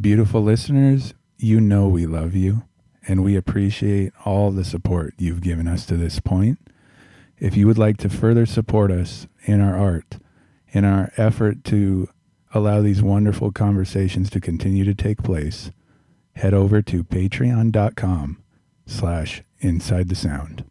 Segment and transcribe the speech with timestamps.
[0.00, 2.62] Beautiful listeners, you know we love you
[3.08, 6.60] and we appreciate all the support you've given us to this point.
[7.38, 10.18] If you would like to further support us in our art,
[10.68, 12.08] in our effort to
[12.54, 15.72] allow these wonderful conversations to continue to take place,
[16.36, 18.40] head over to patreon.com
[18.86, 20.64] slash inside the sound.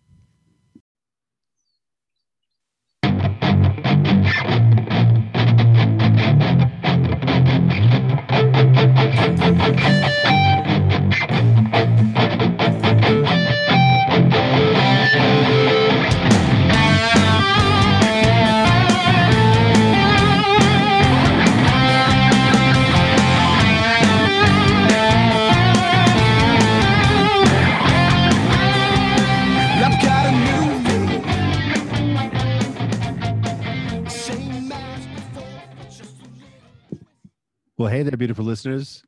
[37.88, 39.02] Well, hey there, beautiful listeners.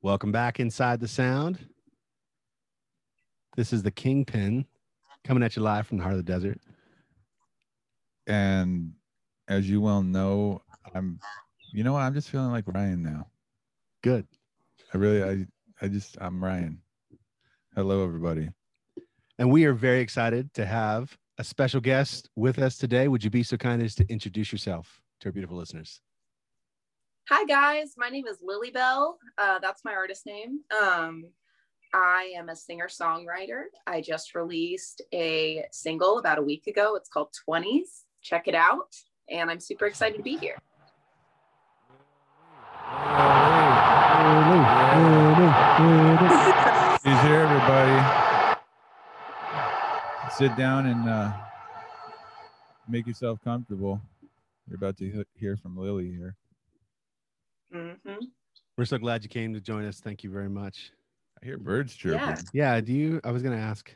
[0.00, 1.58] Welcome back inside the sound.
[3.56, 4.64] This is the Kingpin
[5.22, 6.58] coming at you live from the heart of the desert.
[8.26, 8.94] And
[9.48, 10.62] as you well know,
[10.94, 11.20] I'm,
[11.74, 12.04] you know what?
[12.04, 13.26] I'm just feeling like Ryan now.
[14.02, 14.26] Good.
[14.94, 16.80] I really, I, I just, I'm Ryan.
[17.74, 18.48] Hello, everybody.
[19.38, 23.08] And we are very excited to have a special guest with us today.
[23.08, 26.00] Would you be so kind as to introduce yourself to our beautiful listeners?
[27.28, 29.18] Hi guys, my name is Lilybelle.
[29.36, 30.60] Uh, that's my artist name.
[30.80, 31.24] Um,
[31.92, 33.62] I am a singer songwriter.
[33.84, 36.94] I just released a single about a week ago.
[36.94, 38.04] It's called 20s.
[38.22, 38.94] Check it out.
[39.28, 40.54] And I'm super excited to be here.
[47.02, 48.60] He's here, everybody.
[50.36, 51.32] Sit down and uh,
[52.88, 54.00] make yourself comfortable.
[54.68, 56.36] You're about to hear from Lily here.
[57.72, 58.14] Hmm
[58.78, 60.00] We're so glad you came to join us.
[60.00, 60.92] Thank you very much.
[61.42, 62.20] I hear birds chirping.
[62.20, 62.74] Yeah.
[62.76, 62.80] Yeah.
[62.80, 63.20] Do you?
[63.24, 63.94] I was going to ask.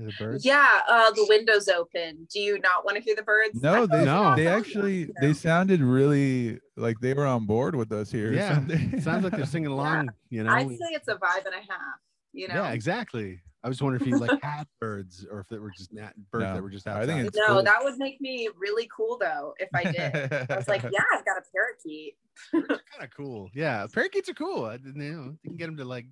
[0.00, 0.44] Are the birds?
[0.44, 2.26] Yeah, uh, the window's open.
[2.32, 3.62] Do you not want to hear the birds?
[3.62, 4.34] No, they No.
[4.34, 8.32] they actually they sounded really like they were on board with us here.
[8.32, 8.64] Yeah.
[9.00, 10.50] Sounds like they're singing along, you know?
[10.50, 12.00] I'd say it's a vibe and a half.
[12.32, 12.54] You know.
[12.54, 13.42] Yeah, exactly.
[13.64, 16.44] I was wondering if you like had birds or if they were just nat- birds
[16.44, 17.62] No, that were just I think it's no, cool.
[17.62, 20.32] that would make me really cool though if I did.
[20.50, 22.14] I was like, yeah, I've got a parakeet.
[22.52, 23.50] kind of cool.
[23.54, 24.64] Yeah, parakeets are cool.
[24.64, 26.06] I, you know, you can get them to like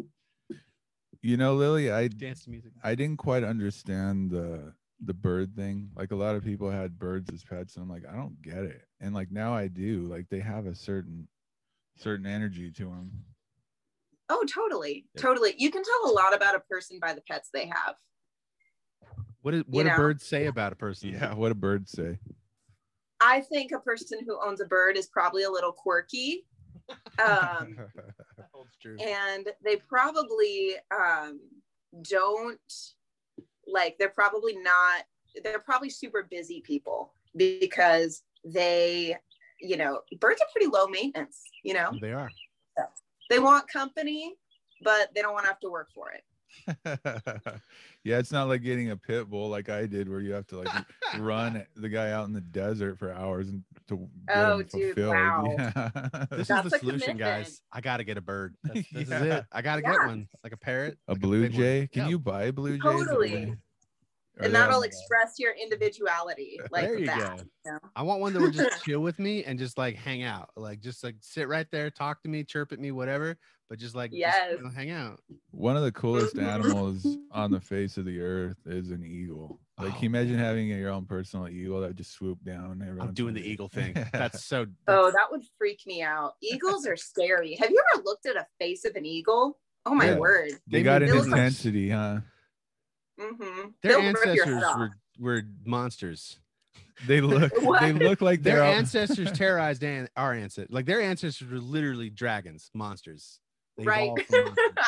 [1.22, 2.72] you know, Lily, I dance to music.
[2.82, 4.72] I didn't quite understand the
[5.04, 5.90] the bird thing.
[5.96, 8.58] Like a lot of people had birds as pets, and I'm like, I don't get
[8.58, 8.82] it.
[9.00, 10.06] And like now I do.
[10.06, 11.28] Like they have a certain
[11.96, 13.10] certain energy to them.
[14.30, 15.06] Oh, totally.
[15.14, 15.22] Yeah.
[15.22, 15.54] Totally.
[15.58, 17.96] You can tell a lot about a person by the pets they have.
[19.42, 19.96] What is what do know.
[19.96, 21.10] birds say about a person?
[21.10, 22.18] Yeah, what a bird say.
[23.20, 26.46] I think a person who owns a bird is probably a little quirky.
[27.18, 27.76] Um,
[28.52, 28.96] Holds true.
[28.98, 31.40] and they probably um,
[32.02, 32.58] don't
[33.66, 35.04] like, they're probably not,
[35.44, 39.16] they're probably super busy people because they,
[39.60, 42.30] you know, birds are pretty low maintenance, you know, They are.
[43.30, 44.34] They want company,
[44.82, 46.22] but they don't want to have to work for it.
[48.04, 50.58] yeah, it's not like getting a pit bull like I did, where you have to
[50.58, 50.68] like
[51.18, 53.96] run the guy out in the desert for hours and to
[54.26, 55.14] get Oh, dude, fulfilled.
[55.14, 55.54] wow.
[55.56, 56.26] Yeah.
[56.32, 57.18] This That's is the solution, commitment.
[57.20, 57.62] guys.
[57.72, 58.56] I gotta get a bird.
[58.64, 59.44] That's, this is it.
[59.52, 61.60] I gotta get one, like a parrot, a like blue big one.
[61.60, 61.88] jay.
[61.92, 62.08] Can Yeah.
[62.08, 62.82] you buy a blue jay?
[62.82, 63.54] Totally.
[64.42, 67.18] And that'll express your individuality like There you that.
[67.18, 67.42] go.
[67.66, 67.78] you know?
[67.96, 70.80] I want one that would just chill with me and just like hang out, like
[70.80, 73.36] just like sit right there, talk to me, chirp at me, whatever.
[73.68, 74.56] But just like just, Yes.
[74.56, 75.20] you know, hang out.
[75.52, 79.60] One of the coolest animals on the face of the earth is an eagle.
[79.78, 82.84] Like, can you Oh, imagine having your own personal eagle that just swoop down?
[82.86, 83.94] every I'm doing the eagle thing.
[84.12, 84.66] That's so.
[84.88, 86.32] Oh, that would freak me out.
[86.42, 87.54] Eagles are scary.
[87.54, 89.58] Have you ever looked at a face of an eagle?
[89.86, 90.18] Oh my Yeah.
[90.18, 90.50] word.
[90.66, 91.32] they They got made an business.
[91.34, 92.20] intensity, huh?
[93.20, 93.68] Mm-hmm.
[93.82, 96.38] their ancestors were were monsters.
[97.06, 100.72] They look, they look like Their all- ancestors terrorized an- our ancestors.
[100.72, 103.40] Like their ancestors were literally dragons, monsters.
[103.76, 104.08] They right.
[104.08, 104.50] monsters.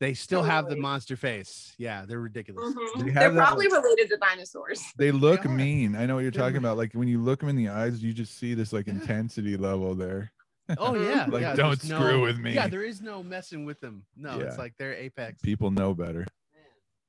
[0.00, 1.72] They still have the monster face.
[1.78, 2.74] Yeah, they're ridiculous.
[2.74, 2.98] Mhm.
[2.98, 4.82] They They're have that- probably related to dinosaurs.
[4.98, 5.48] They look are.
[5.48, 5.94] mean.
[5.96, 6.76] I know what you're talking about.
[6.76, 9.94] Like when you look them in the eyes, you just see this like intensity level
[9.94, 10.32] there.
[10.78, 12.54] Oh yeah, Like, yeah, don't screw no- with me.
[12.54, 14.04] Yeah, there is no messing with them.
[14.16, 15.40] No, it's like they're apex.
[15.42, 16.26] People know better.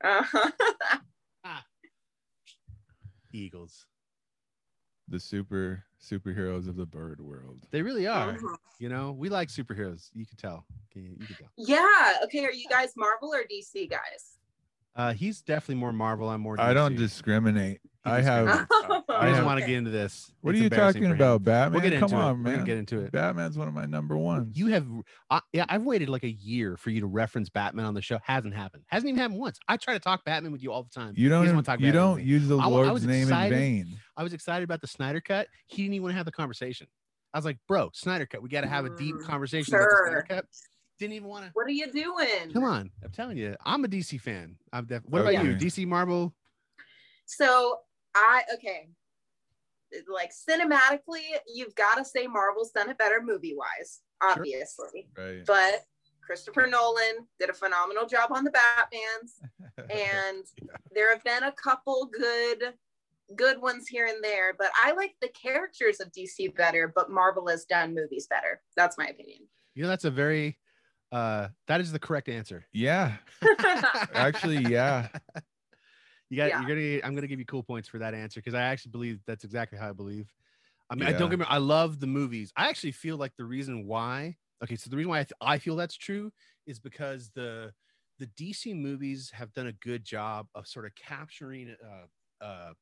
[0.06, 0.52] Uh-huh.
[3.34, 3.86] Eagles.
[5.07, 7.60] The super superheroes of the bird world.
[7.72, 8.34] They really are.
[8.34, 8.56] Mhm.
[8.80, 10.10] You know, we like superheroes.
[10.13, 10.66] You can tell.
[10.94, 11.52] You, you can tell.
[11.57, 12.13] Yeah.
[12.24, 12.46] Okay.
[12.46, 14.34] Are you guys Marvel or DC guys?
[14.95, 16.30] Uh, he's definitely more Marvel.
[16.30, 16.59] I'm more.
[16.59, 17.81] I don't discriminate.
[17.83, 18.47] He I have.
[18.47, 18.65] I
[19.09, 20.31] I just want to get into this.
[20.42, 21.74] What It's are you talking about, Batman?
[21.74, 22.24] We'll get into Come it.
[22.24, 22.53] on, We're man.
[22.56, 23.12] gonna get into it.
[23.12, 24.57] Batman's one of my number ones.
[24.57, 24.86] You have,
[25.30, 28.19] I, yeah, I've waited like a year for you to reference Batman on the show.
[28.24, 28.83] Hasn't happened.
[28.88, 29.59] Hasn't even happened once.
[29.68, 31.13] I try to talk Batman with you all the time.
[31.18, 31.42] You don't.
[31.42, 33.53] He even- wanna talk you don't use the I I Lord's was name excited.
[33.53, 33.97] in vain.
[34.15, 35.47] I was excited about the Snyder cut.
[35.68, 36.88] He didn't even want to have the conversation.
[37.33, 38.42] I was like, bro, Snyder cut.
[38.42, 40.45] We got to have a deep Mm, conversation about the Snyder cut.
[40.97, 41.51] Didn't even want to.
[41.53, 42.51] what are you doing?
[42.53, 44.56] Come on, I'm telling you, I'm a DC fan.
[44.71, 45.36] I'm def- what Okay.
[45.36, 45.56] about you?
[45.56, 46.33] DC Marvel?
[47.25, 47.80] So
[48.15, 48.89] I okay.
[50.12, 55.07] Like cinematically, you've got to say Marvel's done it better movie wise, obviously.
[55.18, 55.45] Right.
[55.45, 55.83] But
[56.25, 59.39] Christopher Nolan did a phenomenal job on the Batman's,
[59.92, 60.44] and
[60.94, 62.74] there have been a couple good
[63.36, 64.53] good ones here and there.
[64.57, 68.62] But I like the characters of DC better, but Marvel has done movies better.
[68.75, 69.39] That's my opinion.
[69.74, 70.57] You know, that's a very,
[71.15, 72.65] uh, that is the correct answer.
[72.73, 73.13] yeah.
[74.13, 75.07] Actually, yeah.
[76.31, 76.50] You got.
[76.50, 76.59] Yeah.
[76.65, 77.07] You're gonna.
[77.07, 79.77] I'm gonna give you cool points for that answer because I actually believe that's exactly
[79.77, 80.27] how I believe.
[80.89, 81.45] I mean, I don't get me.
[81.47, 82.51] I love the movies.
[82.57, 84.35] I actually feel like the reason why.
[84.63, 86.31] Okay, so the reason why I, th- I feel that's true
[86.65, 87.71] is because the
[88.18, 92.73] the DC movies have done a good job of sort of capturing uh, uh,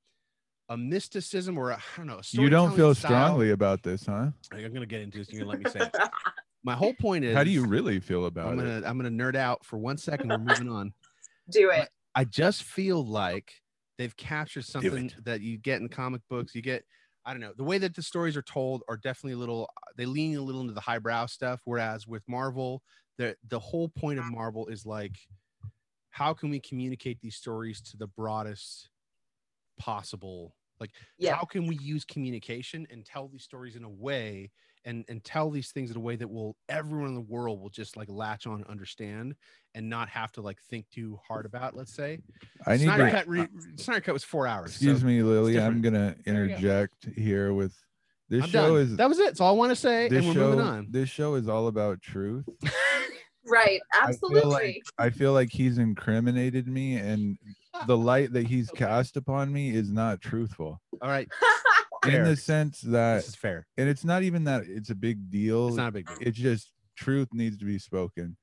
[0.69, 2.19] a mysticism or a, I don't know.
[2.19, 3.09] A You don't feel style.
[3.09, 4.27] strongly about this, huh?
[4.53, 5.29] I'm gonna get into this.
[5.29, 5.95] You're gonna let me say it.
[6.63, 7.35] My whole point is.
[7.35, 8.63] How do you really feel about I'm it?
[8.63, 10.29] gonna I'm gonna nerd out for one second.
[10.29, 10.93] We're moving on.
[11.49, 11.89] Do it.
[12.15, 13.53] I just feel like
[13.97, 16.55] they've captured something that you get in comic books.
[16.55, 16.83] You get,
[17.25, 19.69] I don't know, the way that the stories are told are definitely a little.
[19.97, 21.61] They lean a little into the highbrow stuff.
[21.65, 22.81] Whereas with Marvel,
[23.17, 25.17] the the whole point of Marvel is like,
[26.11, 28.89] how can we communicate these stories to the broadest
[29.77, 30.55] possible?
[30.79, 31.35] Like, Yeah.
[31.35, 34.51] how can we use communication and tell these stories in a way
[34.85, 37.69] and and tell these things in a way that will everyone in the world will
[37.69, 39.35] just like latch on and understand
[39.75, 42.19] and not have to like think too hard about let's say
[42.67, 43.11] I need Snyder to.
[43.11, 43.47] cut re-
[43.77, 45.59] Snyder cut was four hours Excuse so me, Lily.
[45.59, 46.55] I'm gonna There you go.
[46.55, 47.73] interject here with
[48.29, 48.81] this I'm show done.
[48.91, 50.65] is that was it that's all i want to say this and we're show moving
[50.65, 52.45] on this show is all about truth.
[53.45, 53.81] Right.
[53.93, 54.49] I feel Absolutely.
[54.49, 57.37] like I feel like he's incriminated me, and
[57.87, 58.85] the light that he's Okay.
[58.85, 60.79] cast upon me is not truthful.
[61.01, 61.27] all right
[62.05, 65.29] In the sense that, this is fair and it's not even that it's a big
[65.29, 65.67] deal.
[65.69, 68.37] it's not a big deal it's just truth needs to be spoken.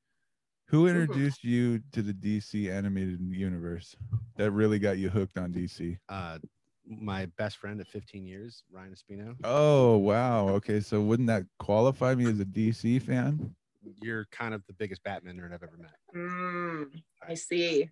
[0.69, 3.97] Who introduced you to the DC animated universe
[4.37, 5.99] that really got you hooked on DC?
[6.09, 6.39] uh
[6.87, 10.49] my best friend at 15 years ryan espino Oh wow.
[10.49, 13.55] Okay, so wouldn't that qualify me as a DC fan?
[14.03, 17.89] you're kind of the biggest batman nerd i've ever met Mm, I see.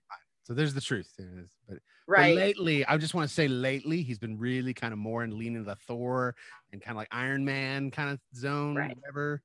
[0.49, 1.51] So there's the truth There it is.
[1.69, 2.35] but But Right.
[2.35, 5.63] lately, I just want to say lately, he's been really kind of more in leaning
[5.65, 6.35] the Thor
[6.73, 8.97] and kind of like Iron Man kind of zone, Right.
[8.97, 9.43] whatever,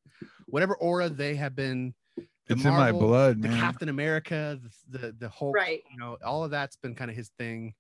[0.48, 1.94] whatever aura they have been.
[2.16, 3.48] the It's in my Marvel, blood, The.
[3.50, 4.60] Captain America,
[4.90, 5.82] the the, the whole, Right.
[5.92, 7.74] you know, all of that's been kind of his thing.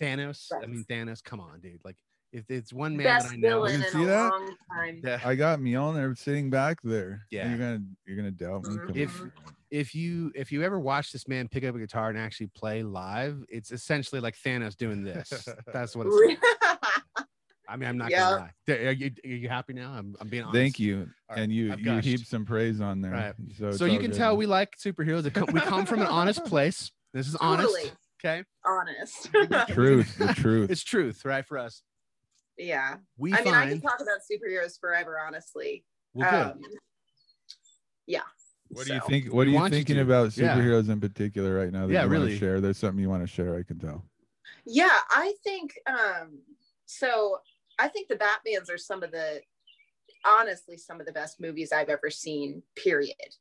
[0.00, 1.80] Thanos, I mean Thanos, come on, dude.
[1.84, 1.96] Like
[2.32, 4.30] if it's one man Best that I know, villain You in see a that?
[4.30, 5.00] long time.
[5.02, 7.10] the- I got Mjolnir sitting back there.
[7.12, 7.48] and Yeah.
[7.48, 8.76] you're gonna you're gonna doubt me.
[8.76, 8.86] Mm-hmm.
[8.88, 9.32] Come If- on.
[9.70, 12.82] If you if you ever watch this man pick up a guitar and actually play
[12.82, 15.48] live, it's essentially like Thanos doing this.
[15.72, 16.38] That's what it's.
[17.18, 17.26] Like.
[17.70, 18.20] I mean, I'm not Yeah.
[18.30, 18.74] gonna lie.
[18.86, 19.92] Are you, are you happy now?
[19.92, 20.54] I'm, I'm being honest.
[20.56, 22.06] Thank you, All right, and you I've you gushed.
[22.06, 23.10] heap some praise on there.
[23.12, 23.34] Right.
[23.58, 24.16] So, So you can good.
[24.16, 25.24] tell we like superheroes.
[25.52, 26.90] We come from an honest place.
[27.12, 27.68] This is honest.
[27.68, 27.92] Totally.
[28.24, 29.30] Okay, Honest.
[29.74, 30.70] truth, the truth.
[30.70, 31.44] it's truth, right?
[31.46, 31.82] For us,
[32.56, 32.96] yeah.
[33.18, 35.84] we I mean, I can talk about superheroes forever, honestly.
[36.14, 36.52] well, good.
[36.52, 36.60] Um,
[38.06, 38.22] yeah.
[38.70, 39.26] What do you So- think?
[39.26, 40.02] What We are you want you thinking to.
[40.02, 40.54] about Yeah.
[40.56, 41.86] superheroes in particular right now?
[41.86, 42.38] That Yeah, you wanna really.
[42.38, 42.60] share.
[42.60, 43.56] There's something you want to share.
[43.56, 44.04] I can tell.
[44.64, 46.42] Yeah, I think um
[46.86, 47.40] so
[47.78, 49.40] I think the Batmans are some of the
[50.24, 53.36] honestly some of the best movies I've ever seen, period.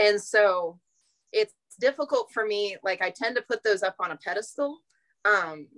[0.00, 0.80] And so
[1.32, 4.80] it's difficult for me like I tend to put those up on a pedestal.
[5.24, 5.68] Um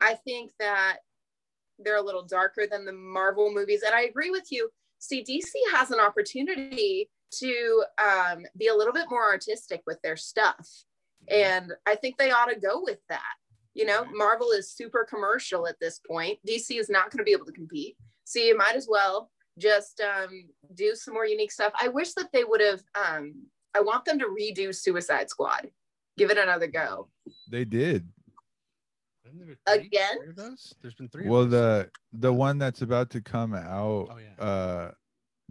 [0.00, 0.98] I think that
[1.78, 4.70] they're a little darker than the Marvel movies and I agree with you.
[4.98, 10.16] See, DC has an opportunity to um, be a little bit more artistic with their
[10.16, 10.68] stuff.
[11.28, 13.22] And I think they ought to go with that.
[13.74, 16.38] You know, Marvel is super commercial at this point.
[16.46, 17.96] DC is not going to be able to compete.
[18.24, 21.72] So you might as well just um, do some more unique stuff.
[21.80, 23.34] I wish that they would have, um,
[23.74, 25.70] I want them to redo Suicide Squad.
[26.16, 27.08] Give it another go.
[27.50, 28.06] They did.
[29.26, 30.16] Isn't there three- Again?
[30.36, 30.74] those?
[30.80, 31.24] There's been three.
[31.24, 31.50] of Well, those.
[31.50, 34.08] the the one that's about to come out.
[34.12, 34.44] Oh, yeah.
[34.44, 34.90] Uh,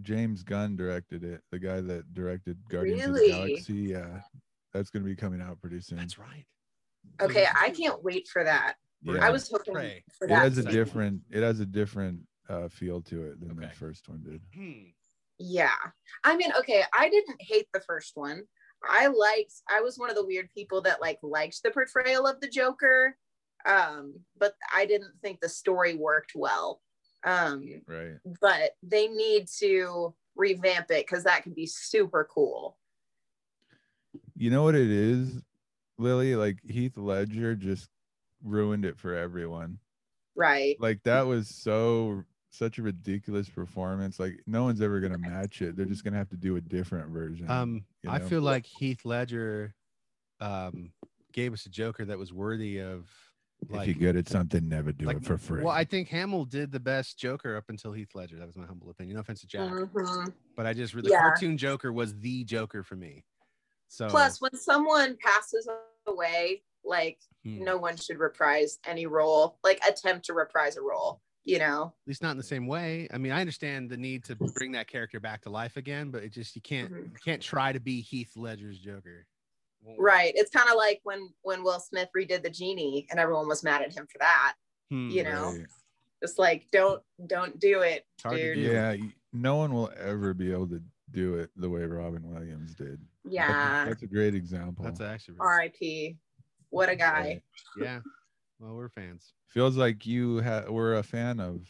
[0.01, 1.41] James Gunn directed it.
[1.51, 3.73] The guy that directed Guardians of the Galaxy.
[3.73, 4.21] Yeah,
[4.73, 5.97] that's gonna be coming out pretty soon.
[5.97, 6.45] that's right.
[7.21, 8.75] Okay, I can't wait for that.
[9.03, 9.25] Yeah.
[9.25, 10.03] I was hoping Prey.
[10.17, 11.21] for It has a different.
[11.29, 14.41] It has a different uh, feel to it than the first one did.
[14.55, 14.89] Hmm.
[15.39, 15.75] Yeah.
[16.23, 18.43] I mean, okay, I didn't hate the first one.
[18.87, 22.39] I liked I was one of the weird people that like liked the portrayal of
[22.39, 23.17] the Joker.
[23.65, 26.81] Um, but I didn't think the story worked well.
[27.23, 28.17] Um, Right.
[28.41, 32.77] but they need to revamp it because that could be super cool.
[34.35, 35.41] You know what it is,
[35.97, 36.35] Lily?
[36.35, 37.89] Like Heath Ledger just
[38.43, 39.79] ruined it for everyone.
[40.35, 40.75] Right.
[40.79, 44.19] Like that was so such a ridiculous performance.
[44.19, 45.75] Like no one's ever gonna match it.
[45.75, 47.49] They're just gonna have to do a different version.
[47.49, 49.73] Um, you I feel like Heath Ledger
[50.39, 50.91] um,
[51.31, 53.09] gave us a Joker that was worthy of
[53.71, 55.63] if you're good at something, never do like- it for free.
[55.63, 58.37] Well, I think Hamill did the best Joker up until Heath Ledger.
[58.37, 59.15] That was my humble opinion.
[59.15, 60.33] No offense to Jack, Mhm.
[60.55, 61.19] but I just really Yeah.
[61.21, 63.25] cartoon Joker was the Joker for me.
[63.87, 65.69] So Plus, when someone passes
[66.07, 71.21] away, like hmm, no one should reprise any role, like attempt to reprise a role,
[71.45, 71.93] you know?
[72.01, 73.07] at least not in the same way.
[73.13, 76.23] I mean, I understand the need to bring that character back to life again, but
[76.23, 77.03] it just you can't Mhm.
[77.11, 79.25] you can't try to be Heath Ledger's Joker.
[79.83, 80.07] Won't work.
[80.07, 80.33] Right.
[80.35, 83.81] It's kind of like when when Will Smith redid the genie and everyone was mad
[83.81, 84.55] at him for that.
[84.89, 85.65] Hmm, you know, Right.
[86.21, 88.65] Just like don't don't do it, It's hard to dude.
[88.65, 88.71] do.
[88.71, 88.95] Yeah,
[89.33, 92.99] no one will ever be able to do it the way Robin Williams did.
[93.25, 93.85] Yeah.
[93.85, 94.85] That's a great example.
[94.85, 96.17] That's actually really- R.I.P.
[96.69, 97.21] What a guy.
[97.21, 97.43] Right.
[97.85, 97.99] yeah.
[98.59, 99.33] Well, we're fans.
[99.47, 101.67] Feels like you ha- were a fan of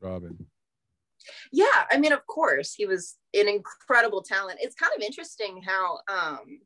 [0.00, 0.46] Robin.
[1.52, 4.58] Yeah, I mean, of course, he was an incredible talent.
[4.62, 6.60] It's kind of interesting how um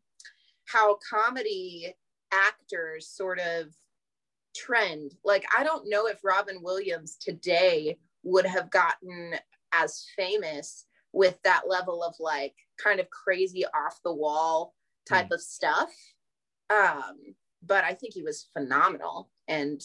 [0.71, 1.95] how comedy
[2.33, 3.75] actors sort of
[4.55, 5.15] trend.
[5.25, 9.35] Like, I don't know if Robin Williams today would have gotten
[9.73, 14.75] as famous with that level of like kind of crazy off the wall
[15.09, 15.91] type of stuff.
[16.71, 17.17] Um,
[17.67, 19.81] but I think he was phenomenal and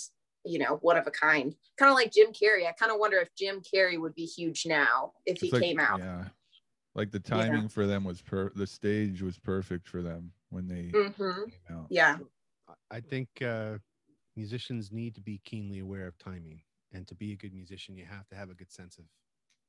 [0.45, 1.55] you know, one of a kind.
[1.77, 2.67] Kind of like Jim Carrey.
[2.67, 5.79] I kind of wonder if Jim Carrey would be huge now if he like- came
[5.79, 5.99] out.
[5.99, 6.25] Yeah.
[6.95, 7.37] Like the Yeah.
[7.37, 11.09] timing for them was per the stage was perfect for them when they hmm
[11.49, 11.87] came out.
[11.89, 12.17] Yeah.
[12.69, 13.77] I- I think uh,
[14.35, 16.61] musicians need to be keenly aware of timing,
[16.93, 19.05] and to be a good musician, you have to have a good sense of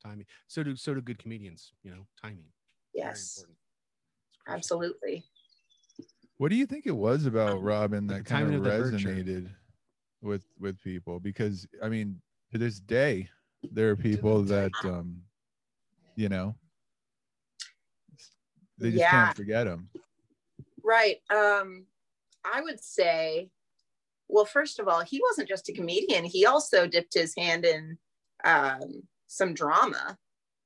[0.03, 0.26] timing.
[0.47, 1.73] So do so do good comedians.
[1.83, 2.53] You know, timing.
[2.95, 3.38] Yes.
[3.38, 3.59] important.
[4.29, 4.57] It's crucial.
[4.57, 5.25] Absolutely.
[6.37, 9.50] What do you think it was about Robin that kind of of resonated
[10.21, 11.19] with with people?
[11.19, 12.21] Because I mean,
[12.53, 13.29] to this day,
[13.73, 15.23] there are people that um,
[16.17, 16.55] you know,
[18.79, 19.26] they just Yeah.
[19.26, 19.88] can't forget him.
[20.85, 21.17] Right.
[21.31, 21.87] Um,
[22.45, 23.50] I would say,
[24.29, 26.25] well, first of all, he wasn't just a comedian.
[26.25, 27.99] He also dipped his hand in
[28.45, 30.19] um, some drama.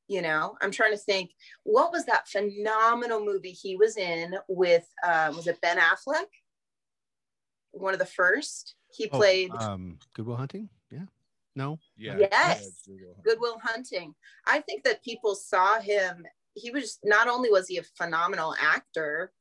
[0.09, 1.31] You know, I'm trying to think,
[1.65, 6.27] what was that phenomenal movie he was in with, um, was it Ben Affleck?
[7.73, 8.75] One of the first.
[8.91, 10.71] He Oh, played um, Good Will Hunting.
[10.91, 11.05] Yeah.
[11.55, 11.79] No.
[11.97, 12.17] Yeah.
[12.19, 12.89] Yes.
[13.23, 14.15] Good Will Hunting.
[14.47, 16.25] I think that people saw him.
[16.55, 19.33] He was not only was he a phenomenal actor,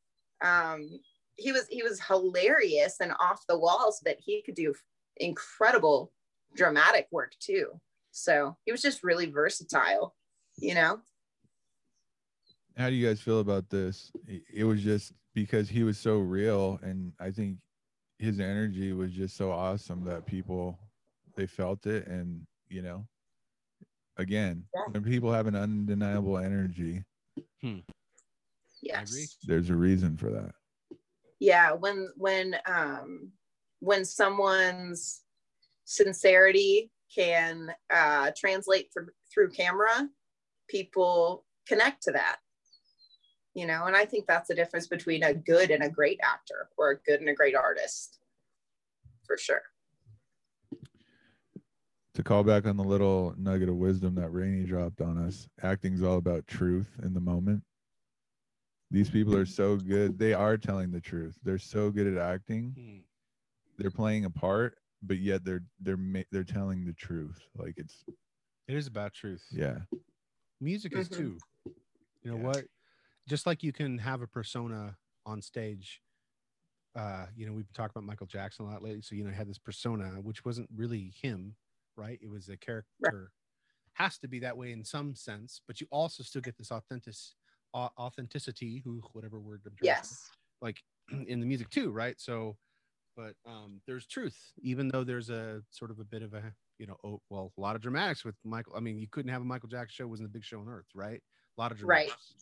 [0.42, 1.00] um,
[1.36, 4.74] he was he was hilarious and off the walls, but he could do
[5.18, 6.12] incredible
[6.56, 7.80] dramatic work too.
[8.12, 10.16] So he was just really versatile,
[10.58, 11.00] you know.
[12.76, 14.12] How do you guys feel about this?
[14.28, 17.58] It- It was just because he was so real, and I think
[18.20, 20.80] his energy was just so awesome that people
[21.36, 23.06] they felt it, and you know,
[24.18, 24.86] again, Yeah.
[24.92, 27.04] when people have an undeniable energy,
[28.82, 29.38] Yes.
[29.46, 30.52] there's a reason for that.
[31.40, 33.32] yeah when when um
[33.80, 35.22] when someone's
[35.86, 40.08] sincerity can uh translate through through camera
[40.68, 42.38] people connect to that
[43.54, 46.70] you know and i think that's the difference between a good and a great actor
[46.78, 48.20] or a good and a great artist
[49.26, 49.62] for sure
[52.16, 56.02] To call back on the little nugget of wisdom that Rainey dropped on us, acting's
[56.02, 57.62] all about truth in the moment.
[58.90, 60.18] These people are so good.
[60.18, 61.36] They are telling the truth.
[61.44, 62.74] They're so good at acting.
[62.78, 62.98] Hmm.
[63.80, 67.40] they're playing a part, but yet they're they're ma- they're telling the truth.
[67.56, 68.06] Like it's
[68.68, 69.46] It is about truth.
[69.52, 69.80] yeah,
[70.60, 71.18] Music is Mhm.
[71.18, 71.38] too.
[72.24, 72.44] You know Yeah.
[72.44, 72.66] what?
[73.28, 76.02] Just like you can have a persona on stage.
[76.96, 79.02] Uh, you know, we've talked about Michael Jackson a lot lately.
[79.04, 81.56] So, you know, he had this persona, which wasn't really him,
[81.96, 82.18] right?
[82.20, 83.32] It was a character.
[83.94, 87.14] Has to be that way in some sense, but you also still get this authentic
[87.14, 87.36] au-
[87.98, 90.30] authenticity, who whatever word I'm trying to yes
[90.62, 90.82] like
[91.28, 92.20] in the music too, right?
[92.20, 92.58] So,
[93.16, 96.44] but um, there's truth, even though there's a sort of a bit of a,
[96.80, 98.74] you know, oh, well, a lot of dramatics with Michael.
[98.76, 100.88] I mean, you couldn't have a Michael Jackson show wasn't the big show on earth,
[100.94, 101.22] right?
[101.58, 102.08] A lot of Right.
[102.08, 102.36] dramatics,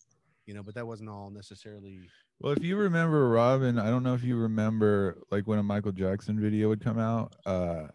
[0.45, 1.99] you know, but that wasn't all necessarily.
[2.39, 5.91] Well, if you remember Robin, I don't know if you remember like when a Michael
[5.93, 7.87] Jackson video would come out, uh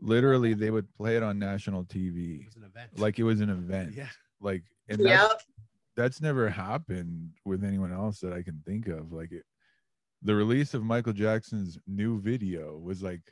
[0.00, 2.44] literally they would play it on national It TV.
[2.46, 2.90] was an event.
[2.98, 3.94] Like it was an event.
[3.94, 4.08] yeah,
[4.42, 5.44] Like and yep that's,
[5.96, 9.12] that's never happened with anyone else that I can think of.
[9.12, 9.44] Like it,
[10.22, 13.22] the release of Michael Jackson's new video was like,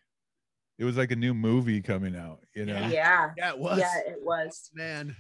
[0.79, 2.41] it was like a new movie coming out.
[2.55, 2.91] You know, Yeah.
[2.91, 3.31] Yeah.
[3.37, 3.79] Yeah, it was.
[3.79, 4.71] Yeah, it was.
[4.75, 5.17] Man.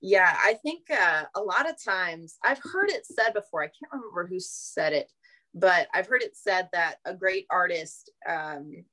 [0.00, 3.62] Yeah, I think uh, a lot of times I've heard it said before.
[3.62, 5.10] I can't remember who said it,
[5.54, 8.84] but I've heard it said that a great artist, um,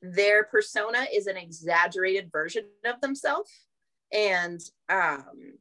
[0.00, 3.52] their persona is an exaggerated version of themselves,
[4.12, 5.54] and um,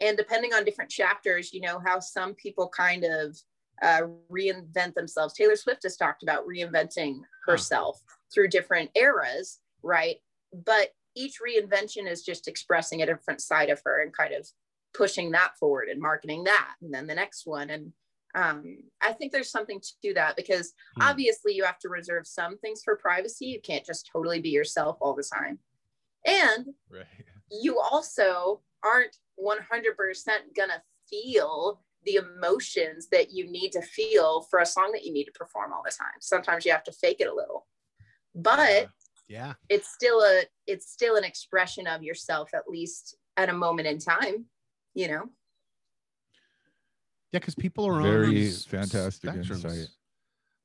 [0.00, 3.36] and depending on different chapters, you know how some people kind of
[3.82, 5.34] uh, reinvent themselves.
[5.34, 8.00] Taylor Swift has talked about reinventing herself
[8.32, 10.16] through different eras, right?
[10.64, 14.48] But each reinvention is just expressing a different side of her and kind of
[14.94, 17.92] pushing that forward and marketing that and then the next one and
[18.34, 21.02] um, i think there's something to that because Hmm.
[21.02, 24.96] obviously you have to reserve some things for privacy you can't just totally be yourself
[25.00, 25.58] all the time
[26.24, 27.04] and right.
[27.50, 34.66] you also aren't 100% gonna feel the emotions that you need to feel for a
[34.66, 37.28] song that you need to perform all the time sometimes you have to fake it
[37.28, 37.66] a little
[38.34, 38.88] but
[39.26, 39.54] Yeah.
[39.68, 43.98] it's still a it's still an expression of yourself at least at a moment in
[43.98, 44.46] time
[44.94, 45.28] you know
[47.32, 49.64] Yeah, because people are on Very fantastic spectrums.
[49.64, 49.88] insight.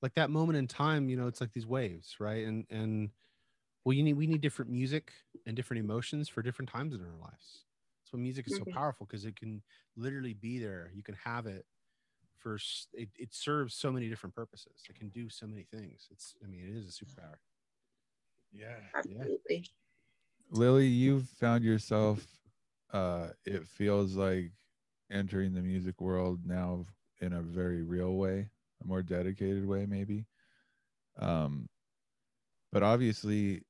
[0.01, 2.45] Like that moment in time, you know, it's like these waves, right?
[2.45, 3.09] And and
[3.85, 5.11] well, you need we need different music
[5.45, 7.65] and different emotions for different times in our lives.
[8.03, 9.61] That's why music is so powerful because it can
[9.95, 10.91] literally be there.
[10.93, 11.65] You can have it
[12.39, 12.57] for
[12.93, 14.73] it, it serves so many different purposes.
[14.89, 16.07] It can do so many things.
[16.11, 17.37] It's I mean, it is a superpower.
[18.51, 18.75] Yeah.
[18.95, 19.65] absolutely
[20.53, 22.25] Lily, you've found yourself,
[22.91, 24.51] uh, it feels like
[25.11, 26.85] entering the music world now
[27.21, 28.49] in a very real way,
[28.83, 30.27] a more dedicated way, maybe.
[31.17, 31.67] Um,
[32.71, 33.63] but obviously,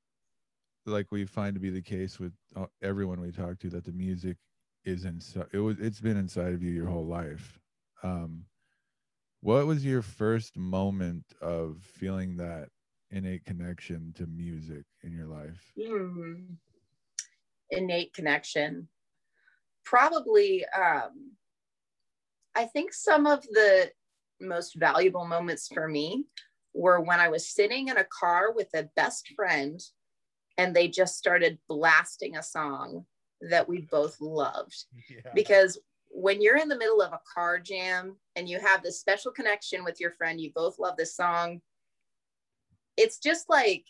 [0.86, 3.92] like we find to be the case with uh, everyone we talk to, that the
[3.92, 4.38] music
[4.86, 5.48] is inside.
[5.54, 5.80] It was.
[5.80, 7.60] It's been inside of you your whole life.
[8.04, 8.46] Um,
[9.42, 12.70] what was your first moment of feeling that
[13.12, 15.74] innate connection to music in your life?
[15.78, 16.56] Hmm.
[17.70, 18.88] innate connection
[19.86, 21.32] probably um
[22.56, 23.92] i think some of the
[24.40, 26.26] most valuable moments for me
[26.74, 29.82] were when i was sitting in a car with a best friend
[30.58, 33.06] and they just started blasting a song
[33.50, 35.32] that we both loved Yeah.
[35.34, 39.32] because when you're in the middle of a car jam and you have this special
[39.32, 41.62] connection with your friend, you both love this song,
[42.98, 43.84] it's just like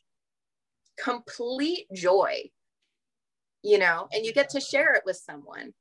[0.97, 2.49] complete joy,
[3.61, 5.73] you know, and you get to share it with someone.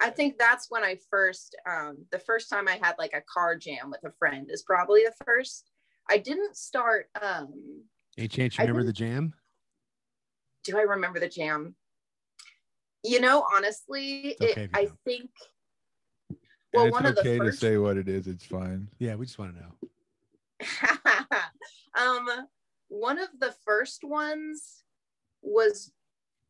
[0.00, 3.56] I think that's when I first, um, the first time I had like a car
[3.56, 5.68] jam with a friend is probably the first.
[6.08, 7.82] I didn't start, um,
[8.16, 9.34] H H, I remember the jam?
[10.68, 11.74] Do I remember the jam?
[13.02, 14.98] You know, honestly, It's okay it, I don't.
[15.06, 15.30] think,
[16.28, 16.38] And
[16.74, 18.26] well, it's one of the okay to say what it is.
[18.26, 18.88] It's fine.
[18.98, 19.72] Yeah, we just want to know.
[21.98, 22.26] um
[22.88, 24.82] one of the first ones
[25.40, 25.92] was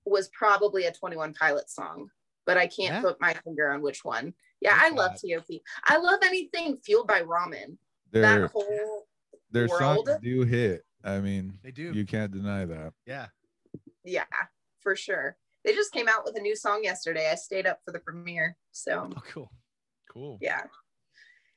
[0.07, 2.09] was probably a 21 pilot song
[2.47, 3.01] but i can't Yeah.
[3.03, 5.45] put my finger on which one yeah Like i love top
[5.85, 7.77] i love anything fueled by ramen
[8.13, 9.07] Their that whole
[9.51, 10.85] their songs do hit.
[11.05, 11.93] I mean, They do.
[11.93, 12.93] you can't deny that.
[13.07, 13.27] yeah.
[14.05, 14.25] Yeah
[14.81, 15.37] for sure.
[15.65, 17.29] They just came out with a new song yesterday.
[17.31, 19.11] I stayed up for the premiere so.
[19.15, 19.51] Oh, cool.
[20.13, 20.39] Cool.
[20.41, 20.63] yeah.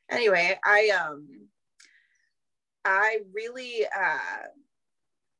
[0.09, 1.27] Anyway i um
[2.83, 4.47] i really uh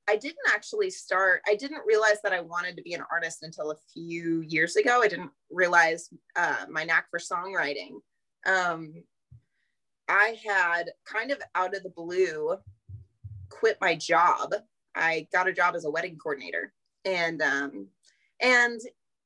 [0.08, 3.72] i didn't actually start i didn't realize that i wanted to be an artist until
[3.72, 5.02] a few years ago.
[5.02, 7.96] I didn't realize uh, my knack for songwriting.
[8.46, 8.94] Um
[10.08, 12.56] i had kind of out of the blue
[13.50, 14.54] quit my job.
[14.96, 16.74] I got a job as a wedding coordinator
[17.06, 17.88] and um
[18.42, 18.80] and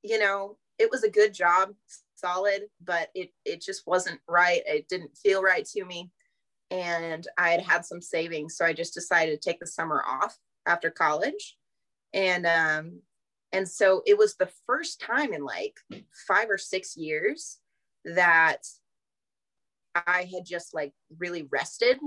[0.04, 1.70] you know it was a good job
[2.16, 4.62] solid but it it just wasn't right.
[4.66, 6.12] It didn't feel right to me.
[6.72, 10.38] And i had had some savings so i just decided to take the summer off
[10.66, 11.58] after college.
[12.14, 13.02] And um
[13.52, 15.78] and so it was the first time in like
[16.28, 17.60] five or six years
[18.04, 18.68] that
[19.96, 22.00] i had just like really rested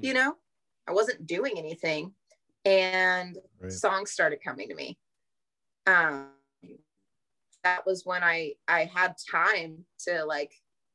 [0.00, 0.34] you know?
[0.86, 2.12] I wasn't doing anything
[2.64, 3.72] and Right.
[3.72, 4.98] songs started coming to me
[5.86, 6.28] um
[7.62, 10.52] that was when i i had time to like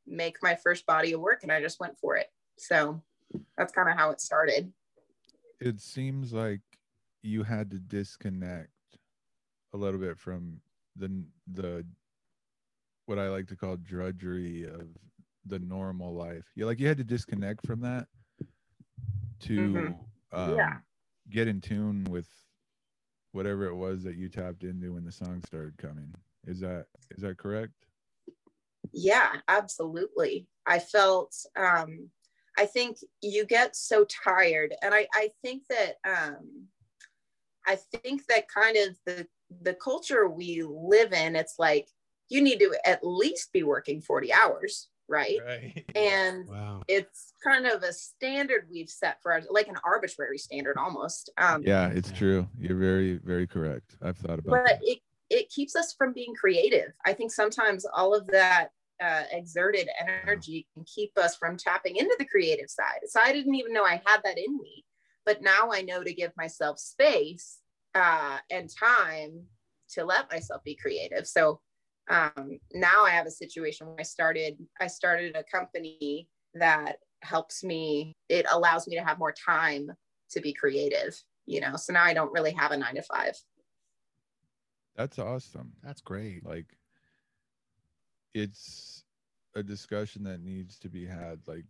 [0.08, 2.28] make my first body of work and i just went for it
[2.58, 3.02] so
[3.58, 4.72] that's kind of how it started
[5.60, 6.62] It seems like
[7.22, 8.72] you had to disconnect
[9.74, 10.62] a little bit from
[10.96, 11.86] the the
[13.06, 14.88] what I like to call drudgery of
[15.46, 16.46] the normal life.
[16.56, 18.08] You like you had to disconnect from that
[19.42, 20.08] to Mhm.
[20.32, 20.80] um, Yeah.
[21.30, 22.28] Get in tune with
[23.32, 26.14] whatever it was that you tapped into when the song started coming.
[26.46, 27.74] Is that is that correct?
[28.94, 32.10] yeah absolutely i felt um
[32.58, 36.66] i think you get so tired and i i think that um
[37.68, 39.28] i think that kind of the
[39.62, 41.88] the culture we live in it's like
[42.30, 45.86] you need to at least be working 40 hours right Right.
[45.96, 46.84] and Wow.
[46.88, 51.64] it's kind of a standard we've set for us like an arbitrary standard almost um
[51.66, 52.48] Yeah, it's true.
[52.58, 53.98] You're very, very correct.
[54.02, 54.64] I've thought about it.
[54.64, 54.80] but that.
[54.82, 58.70] it it keeps us from being creative i think sometimes all of that
[59.02, 63.56] uh, exerted energy can keep us from tapping into the creative side so i didn't
[63.56, 64.84] even know i had that in me
[65.26, 67.60] but now i know to give myself space
[67.96, 69.42] uh, and time
[69.90, 71.62] to let myself be creative so
[72.10, 77.64] um, now i have a situation where i started i started a company that helps
[77.64, 79.92] me it allows me to have more time
[80.30, 83.36] to be creative you know so now i don't really have a nine to five
[85.00, 85.72] That's awesome.
[85.82, 86.46] That's great.
[86.46, 86.78] Like,
[88.34, 89.06] it's
[89.56, 91.40] a discussion that needs to be had.
[91.48, 91.64] Like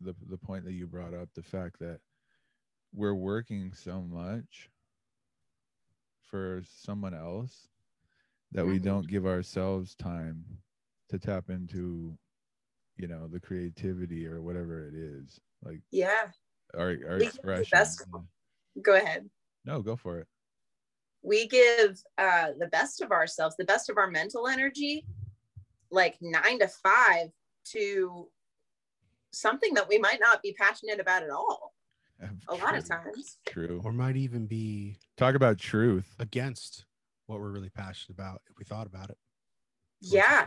[0.00, 1.98] the the point that you brought up, the fact that
[2.94, 4.70] we're working so much
[6.30, 7.68] for someone else
[8.52, 8.82] that we Mhm.
[8.84, 10.44] don't give ourselves time
[11.08, 12.16] to tap into,
[12.96, 15.40] you know, the creativity or whatever it is.
[15.62, 16.30] Like yeah
[16.74, 17.68] our our We give the expression.
[17.72, 18.04] best-
[18.82, 19.30] go ahead
[19.64, 20.28] No, go for it.
[21.22, 25.06] we give uh, the best of ourselves, the best of our mental energy,
[25.90, 27.28] like nine to five
[27.64, 28.30] to
[29.32, 31.74] something that we might not be passionate about at all.
[32.48, 33.38] A lot of times.
[33.46, 33.80] True.
[33.84, 36.14] Or might even be Talk about truth.
[36.18, 36.86] against
[37.26, 39.18] what we're really passionate about if we thought about it.
[40.00, 40.46] Yeah.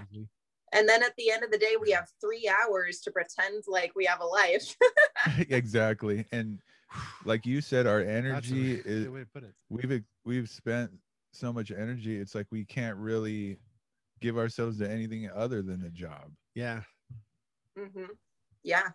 [0.72, 3.94] And then at the end of the day, we have three hours to pretend like
[3.96, 4.76] we have a life.
[5.50, 6.26] exactly.
[6.32, 6.60] And
[7.26, 9.54] like you said, our That's a energy good is way to put it.
[9.70, 10.92] we've we've spent
[11.34, 12.18] so much energy.
[12.18, 13.58] It's like we can't really
[14.22, 16.32] give ourselves to anything other than the job.
[16.56, 16.82] Yeah.
[17.78, 18.06] hmm
[18.64, 18.90] Yeah.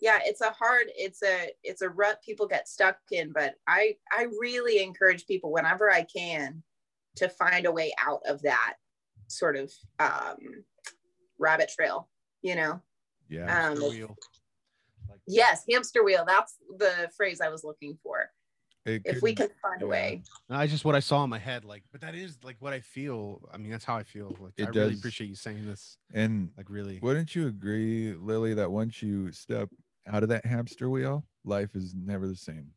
[0.00, 3.96] Yeah, it's a hard, it's a it's a rut people get stuck in, but I
[4.10, 6.64] I really encourage people whenever I can
[7.16, 8.74] to find a way out of that
[9.28, 10.36] sort of um
[11.38, 12.08] rabbit trail,
[12.42, 12.80] you know.
[13.28, 13.44] Yeah.
[13.44, 14.16] Um Hamster wheel.
[15.08, 18.30] Like, yes, hamster wheel, that's the phrase I was looking for.
[18.84, 20.22] It If we could- can find a way.
[20.48, 22.72] No, I just what I saw in my head, like, but that is like what
[22.72, 23.40] I feel.
[23.52, 24.36] I mean, that's how I feel.
[24.40, 25.98] Like, It I really appreciate you saying this.
[26.12, 26.98] and Like, really.
[27.00, 29.68] wouldn't you agree, Lily, that once you step
[30.08, 32.72] out of that hamster wheel, life is never the same.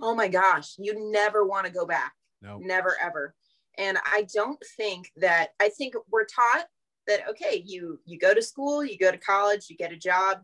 [0.00, 2.14] Oh my gosh, you never want to go back.
[2.60, 3.34] Never ever.
[3.78, 6.66] And i don't think that i think we're taught
[7.06, 10.38] that okay you you go to school you go to college you get a job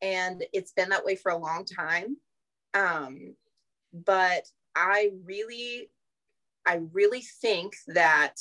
[0.00, 2.16] and it's been that way for a long time.
[2.74, 3.34] Um
[3.92, 5.90] but i really
[6.66, 8.34] i really think that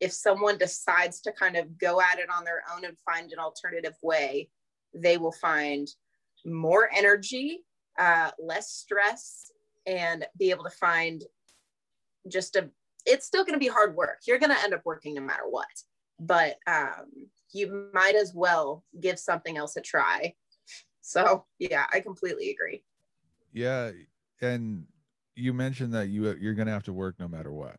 [0.00, 3.38] if someone decides to kind of go at it on their own and find an
[3.38, 4.48] alternative way
[4.94, 5.88] they will find
[6.44, 7.64] more energy
[7.98, 9.50] uh, less stress
[9.86, 11.24] and be able to find
[12.28, 12.70] just a
[13.06, 15.48] it's still going to be hard work you're going to end up working no matter
[15.48, 15.66] what
[16.20, 17.10] but um,
[17.52, 20.34] you might as well give something else a try
[21.00, 22.84] so yeah i completely agree
[23.52, 23.90] Yeah.
[24.40, 24.86] And
[25.36, 27.76] you mentioned that you you're gonna have to work no matter what.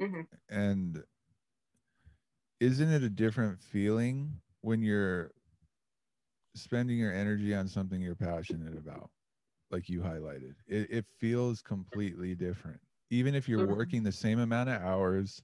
[0.00, 0.26] Mhm.
[0.48, 1.04] And
[2.60, 5.32] isn't it a different feeling when you're
[6.54, 9.10] spending your energy on something you're passionate about
[9.70, 12.80] like you highlighted it, it feels completely different
[13.10, 13.68] even if you're Mhm.
[13.68, 15.42] working the same amount of hours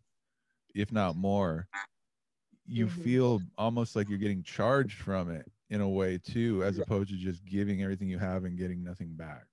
[0.75, 1.69] if not more
[2.67, 3.03] you Mhm.
[3.03, 7.17] feel almost like you're getting charged from it in a way too as opposed to
[7.17, 9.47] just giving everything you have and getting nothing back.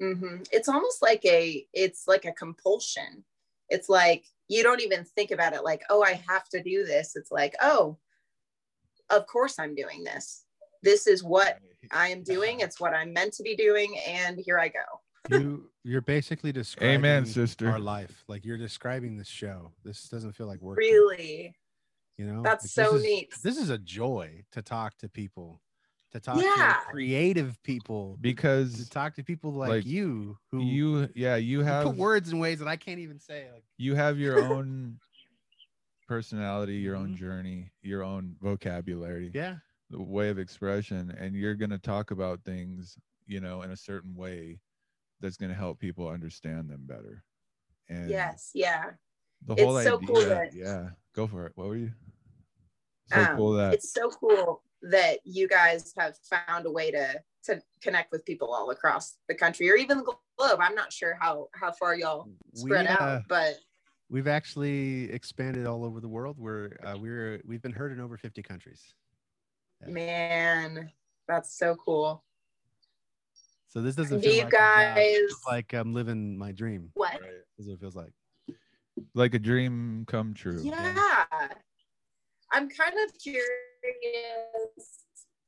[0.00, 3.24] Hmm it's almost like a it's like a compulsion.
[3.68, 7.16] It's like you don't even think about it like oh i have to do this.
[7.16, 7.98] It's like oh
[9.10, 10.44] of course i'm doing this.
[10.82, 11.58] This is what
[11.92, 12.60] i am doing.
[12.64, 16.94] It's what i'm meant to be doing and here i go you you're basically describing
[16.96, 18.24] amen sister our life.
[18.28, 19.72] Like you're describing this show.
[19.84, 20.78] This doesn't feel like work.
[20.78, 21.54] really
[22.16, 23.34] You know, That's Like, so this is- neat.
[23.42, 25.60] This is a joy to talk to people,
[26.12, 26.76] to talk Yeah.
[26.84, 31.36] to creative people, because to because talk to people like, like, you who you yeah
[31.36, 33.48] you have put words in ways that I can't even say.
[33.52, 34.98] Like, you have your own
[36.08, 37.16] personality your own Mhm.
[37.16, 39.56] journey your own vocabulary yeah,
[39.88, 43.76] the way of expression and you're going to talk about things you know in a
[43.76, 44.60] certain way
[45.22, 47.24] that's going to help people understand them better
[47.88, 48.90] and yes yeah
[49.46, 51.92] the It's whole so idea cool that- yeah go for it what were you
[53.06, 57.22] so Um, cool that it's so cool that you guys have found a way to
[57.44, 61.16] to connect with people all across the country or even the globe i'm not sure
[61.20, 63.54] how how far y'all we spread uh, out but
[64.10, 66.36] We've actually expanded all over the world.
[66.38, 68.92] We're uh, we're we've been heard in over 50 countries.
[69.80, 69.90] Yeah.
[69.90, 70.90] Man,
[71.26, 72.22] that's so cool.
[73.72, 74.96] So this doesn't Do feel you like a job.
[74.98, 76.90] It feels guys- like I'm living my dream.
[76.92, 77.18] What?
[77.56, 78.12] This is what it feels like.
[79.14, 80.60] Like a dream come true.
[80.62, 81.24] Yeah.
[82.52, 83.46] I'm kind of curious.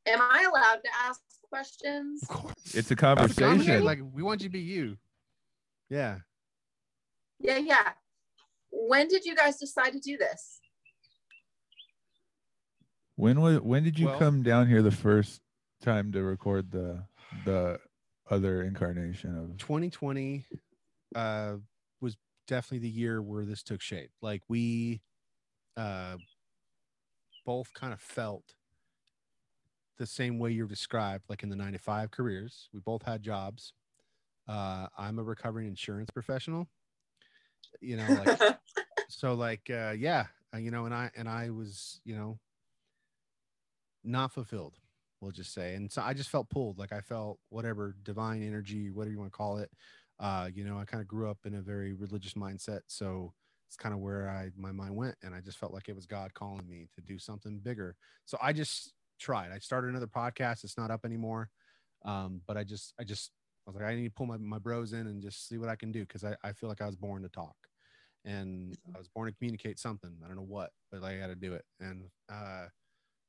[0.06, 2.22] Am I allowed to ask questions?
[2.22, 2.74] Of course.
[2.74, 3.84] It's a conversation, conversation.
[3.84, 4.96] Like we want you to be you.
[5.90, 6.20] Yeah.
[7.40, 7.90] Yeah, yeah.
[8.70, 10.60] When did you guys decide to do this?
[13.16, 15.42] When was when did you Well- come down here the first
[15.82, 17.04] time to record the
[17.44, 17.78] the
[18.30, 20.46] other incarnation of 2020
[21.14, 21.54] uh
[22.00, 24.10] was definitely the year where this took shape.
[24.22, 25.00] Like we
[25.76, 26.16] uh
[27.44, 28.54] both kind of felt
[29.98, 32.68] the same way you're described like in the 9 to 5 careers.
[32.72, 33.72] We both had jobs.
[34.48, 36.68] Uh i'm a recovering insurance professional.
[37.80, 38.58] You know like
[39.08, 42.38] so like uh yeah uh, you know and i and i was you know
[44.02, 44.78] not fulfilled
[45.20, 48.90] we'll just say and so i just felt pulled like i felt whatever divine energy
[48.90, 49.70] whatever you want to call it
[50.20, 53.32] uh you know i kind of grew up in a very religious mindset so
[53.66, 56.06] it's kind of where i my mind went and i just felt like it was
[56.06, 57.96] god calling me to do something bigger.
[58.24, 59.52] So i just tried.
[59.52, 61.50] I started another podcast it's not up anymore
[62.04, 63.30] um but i just i just
[63.66, 65.68] i was like i need to pull my, my bros in and just see what
[65.68, 67.56] i can do because I, I feel like i was born to talk
[68.24, 71.28] and i was born to communicate something i don't know what but like, i got
[71.28, 72.66] to do it and uh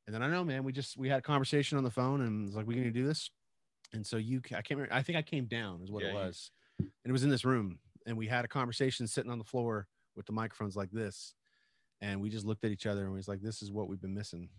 [0.05, 2.47] and then I know, man, we just we had a conversation on the phone and
[2.47, 3.29] it's like, we're gonna do this.
[3.93, 4.93] And so you, I can't remember.
[4.93, 7.29] I think I came down is what Yeah, it you- was, and it was in
[7.29, 10.91] this room, and we had a conversation sitting on the floor with the microphones like
[10.91, 11.33] this,
[12.01, 14.01] and we just looked at each other and we was like, this is what we've
[14.01, 14.49] been missing,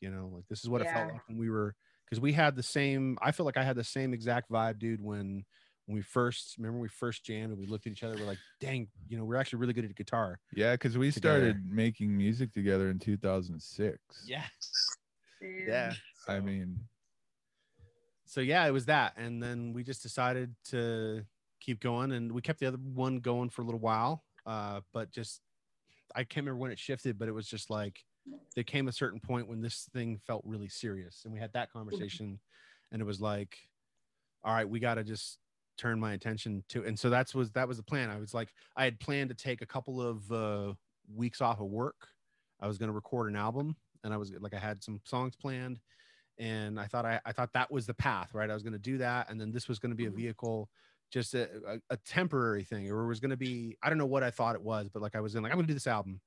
[0.00, 2.56] you know, like this is what it felt like when we were, because we had
[2.56, 3.18] the same.
[3.20, 5.44] I feel like I had the same exact vibe, dude, when
[5.86, 8.26] when we first remember when we first jammed and we looked at each other, we're
[8.26, 10.38] like, dang, you know, we're actually really good at guitar.
[10.52, 11.38] Yeah, because we Together.
[11.38, 13.98] started making music together in 2006.
[14.26, 14.42] Yeah,
[15.40, 15.64] Man.
[15.66, 15.92] yeah.
[16.28, 16.80] I mean,
[18.24, 21.22] so yeah, it was that, and then we just decided to
[21.60, 24.24] keep going, and we kept the other one going for a little while.
[24.44, 25.40] Uh, but just
[26.14, 28.00] I can't remember when it shifted, but it was just like
[28.56, 31.72] there came a certain point when this thing felt really serious, and we had that
[31.72, 32.40] conversation,
[32.90, 33.56] and it was like,
[34.42, 35.38] all right, we got to just
[35.76, 38.10] turn my attention to, and so that's was that was the plan.
[38.10, 40.74] I was like, I had planned to take a couple of uh,
[41.14, 42.08] weeks off of work.
[42.60, 45.36] I was going to record an album, and I was like, I had some songs
[45.36, 45.80] planned
[46.38, 48.50] and I thought I, I thought that was the path, right?
[48.50, 50.68] I was going to do that, and then this was going to be a vehicle,
[51.10, 54.06] just a, a, a temporary thing, or it was going to be I don't know
[54.06, 55.74] what I thought it was, but like I was in like I'm going to do
[55.74, 56.20] this album,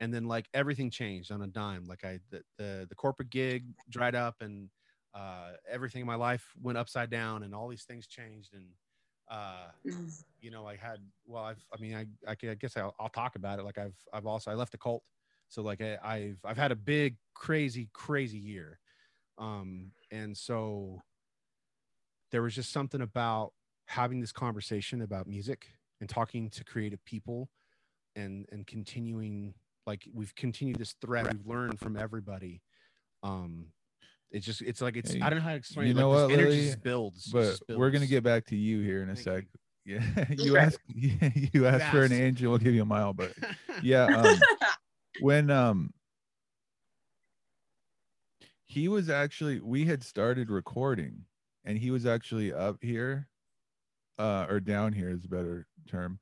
[0.00, 1.86] and then like everything changed on a dime.
[1.86, 4.68] Like I the the, the corporate gig dried up, and
[5.14, 8.66] uh, everything in my life went upside down, and all these things changed, and
[9.28, 10.22] uh, Mm.
[10.40, 13.36] you know I had well I've I mean I I, I guess I'll, I'll talk
[13.36, 13.62] about it.
[13.64, 15.02] Like I've I've also I left the cult,
[15.48, 18.78] so like I, I've I've had a big crazy crazy year
[19.38, 21.02] um and so
[22.32, 23.52] there was just something about
[23.86, 25.66] having this conversation about music
[26.00, 27.48] and talking to creative people
[28.16, 29.54] and and continuing
[29.86, 32.62] like we've continued this thread we've learned from everybody
[33.22, 33.66] um
[34.30, 35.96] it's just it's like it's Hey, i don't know how to explain you it.
[35.96, 36.66] know like, what, this energy Lily?
[36.66, 39.44] just builds but just we're gonna get back to you here in a Thank sec.
[39.84, 40.00] you.
[40.16, 43.12] Yeah, you ask asked you asked for an angel, we'll give you a mile.
[43.14, 43.32] But
[43.82, 44.40] yeah, um,
[45.20, 45.92] when um
[48.64, 51.24] he was actually we had started recording
[51.64, 53.28] and he was actually up here
[54.18, 56.18] uh or down here is a better term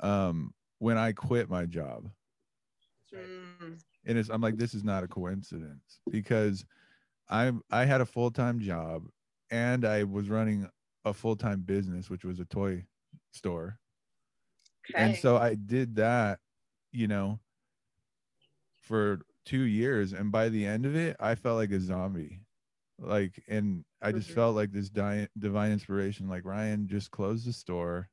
[0.00, 2.08] um when i quit my job
[3.14, 3.78] Mm.
[4.04, 6.64] and it's i'm like this is not a coincidence because
[7.28, 9.08] i'm i had a full-time job
[9.50, 10.68] and i was running
[11.04, 12.86] a full-time business which was a toy
[13.32, 13.78] store.
[14.94, 16.40] And so i did that
[16.92, 17.40] you know
[18.82, 20.12] for two years.
[20.12, 22.42] And by the end of it i felt like a zombie.
[22.98, 24.34] Like and i just Mhm.
[24.34, 28.10] felt like this di- divine inspiration like ryan just close the store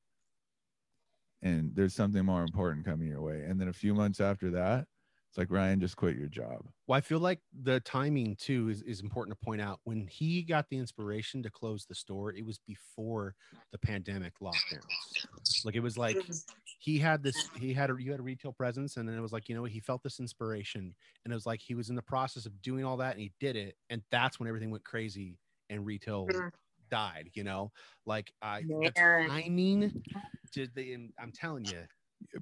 [1.41, 3.43] and there's something more important coming your way.
[3.43, 4.87] And then a few months after that
[5.33, 8.81] it's like ryan just quit your job Well, I feel like the timing too is,
[8.81, 9.79] is important to point out.
[9.85, 13.35] When he got the inspiration to close the store, it was before
[13.71, 15.19] the pandemic lockdowns.
[15.63, 16.33] Like it was like
[16.77, 19.31] he had this, he had a you had a retail presence, and then it was
[19.31, 20.93] like, you know, he felt this inspiration,
[21.23, 23.31] and it was like he was in the process of doing all that and he
[23.39, 25.37] did it, and that's when everything went crazy
[25.69, 26.49] and retail Mm.
[26.89, 27.71] died, you know,
[28.05, 29.25] like I the Man.
[29.25, 30.03] timing
[30.51, 31.85] did the I'm telling you,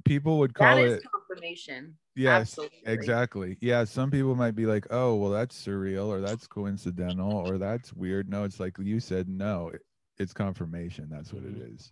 [0.05, 1.03] people would call is it
[1.35, 1.95] confirmation.
[2.15, 2.79] yes Absolutely.
[2.85, 7.57] exactly yeah some people might be like oh well that's surreal or that's coincidental or
[7.57, 9.81] that's weird no it's like you said no it-
[10.17, 11.91] it's confirmation that's what it is.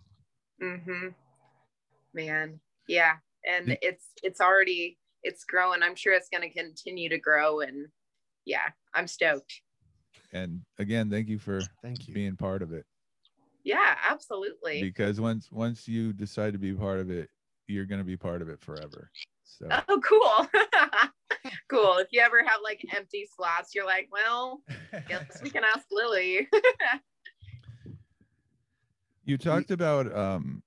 [0.62, 0.84] Mhm.
[0.86, 1.08] Mm-hmm.
[2.14, 2.60] Man.
[2.86, 3.14] Yeah.
[3.48, 7.60] and Did- it's it's already it's growing i'm sure it's going to continue to grow
[7.60, 7.88] and
[8.44, 9.62] yeah i'm stoked
[10.32, 12.14] And again, thank you for Thank you.
[12.14, 12.84] being part of it.
[13.64, 17.28] yeah absolutely Because once once you decide to be part of it,
[17.70, 19.10] you're gonna be part of it forever.
[19.44, 20.48] So oh cool
[21.68, 24.60] cool if you ever have like empty slots you're like well
[25.08, 26.48] guess we can ask lily
[29.24, 30.62] you talked about um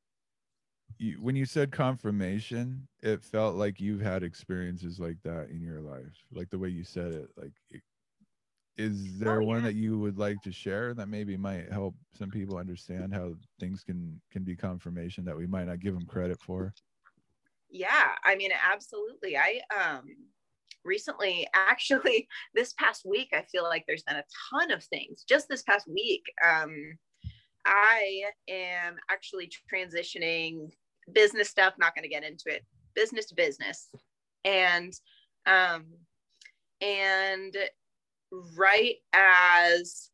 [1.00, 5.82] you, when you said confirmation, it felt like you've had experiences like that in your
[5.82, 7.30] life, like the way you said it.
[7.36, 7.82] Like, it-
[8.76, 9.66] is there one yeah.
[9.66, 13.84] that you would like to share that maybe might help some people understand how things
[13.84, 16.74] can can be confirmation that we might not give them credit for?
[17.74, 19.36] Yeah i mean absolutely.
[19.36, 20.04] I um
[20.86, 25.26] recently actually this past week i feel like there's been a ton of things.
[25.28, 26.98] Just this past week um
[27.66, 30.70] i am actually transitioning
[31.14, 32.64] business stuff not going to get into it
[32.96, 33.90] business to business.
[34.46, 34.94] And
[35.46, 35.86] um
[36.80, 37.56] and
[38.58, 40.10] right as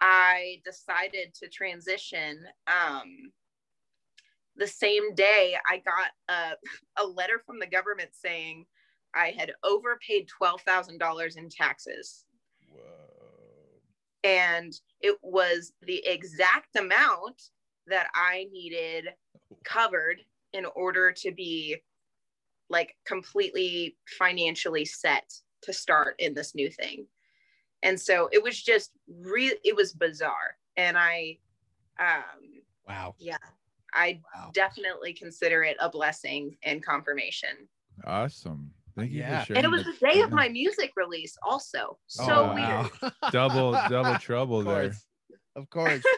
[0.00, 3.32] i decided to transition um
[4.56, 6.56] the same day I got a,
[7.02, 8.66] a letter from the government saying
[9.14, 12.24] I had overpaid $12,000 in taxes.
[12.70, 12.80] Whoa.
[14.24, 17.40] And it was the exact amount
[17.86, 19.08] that I needed
[19.64, 20.20] covered
[20.52, 21.76] in order to be
[22.68, 27.06] like completely financially set to start in this new thing.
[27.82, 30.56] And so it was just really, it was bizarre.
[30.76, 31.38] And I,
[32.00, 33.14] um, Wow.
[33.18, 33.36] yeah,
[33.94, 34.50] I Wow.
[34.52, 37.68] definitely consider it a blessing and confirmation.
[38.04, 38.72] Awesome.
[38.94, 39.40] Thank you Yeah.
[39.40, 39.64] for sharing.
[39.64, 41.78] And it was the day of my music release, also.
[41.90, 43.12] Oh, so Oh, weird.
[43.32, 44.82] double double trouble Of there.
[44.90, 45.06] course.
[45.56, 46.04] Of course.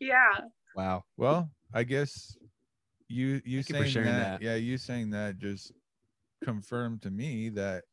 [0.00, 0.40] Yeah.
[0.74, 1.04] wow.
[1.16, 2.36] Well, I guess
[3.08, 4.42] you you Thank you saying sharing that, that.
[4.42, 5.72] yeah, you saying that just
[6.42, 7.84] confirmed to me that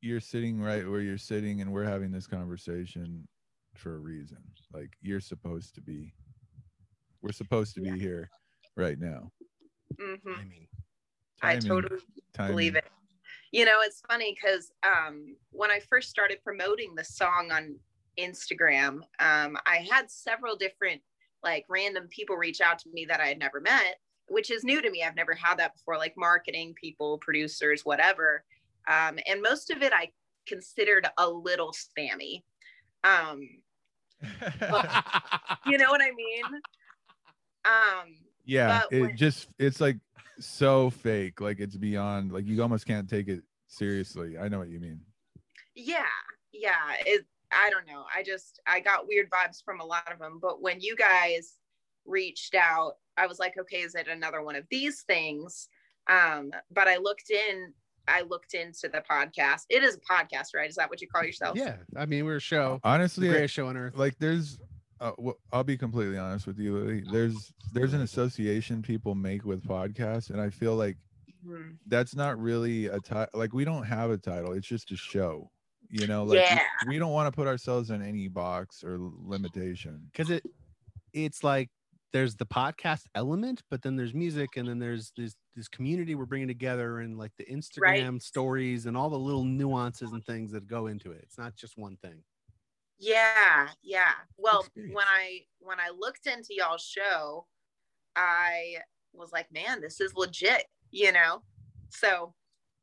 [0.00, 3.28] you're sitting right where you're sitting and we're having this conversation
[3.74, 4.38] for a reason.
[4.72, 6.14] Like you're supposed to be
[7.22, 8.30] we're supposed to be here
[8.76, 9.30] right now.
[9.98, 10.68] hmm I mean,
[11.42, 12.00] I Timing- totally
[12.36, 12.84] believe it.
[13.52, 17.74] You know, it's funny because um, when I first started promoting the song on
[18.18, 21.00] Instagram, um, I had several different
[21.42, 23.96] like random people reach out to me that I had never met,
[24.28, 25.02] which is new to me.
[25.02, 28.44] I've never had that before, like marketing people, producers, whatever.
[28.88, 30.10] Um, and most of it I
[30.46, 32.42] considered a little spammy.
[33.04, 33.40] Um,
[35.66, 36.44] you know what I mean?
[37.64, 39.98] Um, yeah, it when- just it's like
[40.38, 41.40] so fake.
[41.40, 44.38] Like it's beyond like you almost can't take it seriously.
[44.38, 45.00] I know what you mean.
[45.76, 46.04] yeah
[46.52, 50.18] yeah it i don't know i just i got weird vibes from a lot of
[50.18, 51.58] them but when you guys
[52.04, 55.68] reached out i was like okay is it another one of these things
[56.10, 57.72] um but i looked in
[58.08, 61.22] i looked into the podcast it is a podcast right is that what you call
[61.22, 61.76] yourself yeah.
[61.96, 62.80] I mean, we're a show.
[62.82, 63.96] The Honestly, I- greatest show on earth.
[63.96, 64.58] like there's
[65.00, 66.76] uh, wh- I'll be completely honest with you.
[66.76, 67.04] Lily.
[67.10, 70.96] There's there's an association people make with podcasts, and I feel like
[71.46, 71.78] Mhm.
[71.86, 73.38] that's not really a title.
[73.38, 74.52] Like we don't have a title.
[74.52, 75.50] It's just a show.
[75.88, 76.62] You know, like we- Yeah.
[76.86, 80.08] we, don't want to put ourselves in any box or limitation.
[80.12, 80.44] because it
[81.12, 81.68] it's like
[82.12, 86.26] there's the podcast element but then there's music and then there's this this community we're
[86.26, 90.66] bringing together and like the instagram stories and all the little nuances and things that
[90.68, 92.22] go into it it's not just one thing
[93.00, 94.94] yeah yeah well experience.
[94.94, 97.46] when i when i looked into y'all's show
[98.14, 98.74] i
[99.14, 101.42] was like man this is legit you know
[101.88, 102.34] so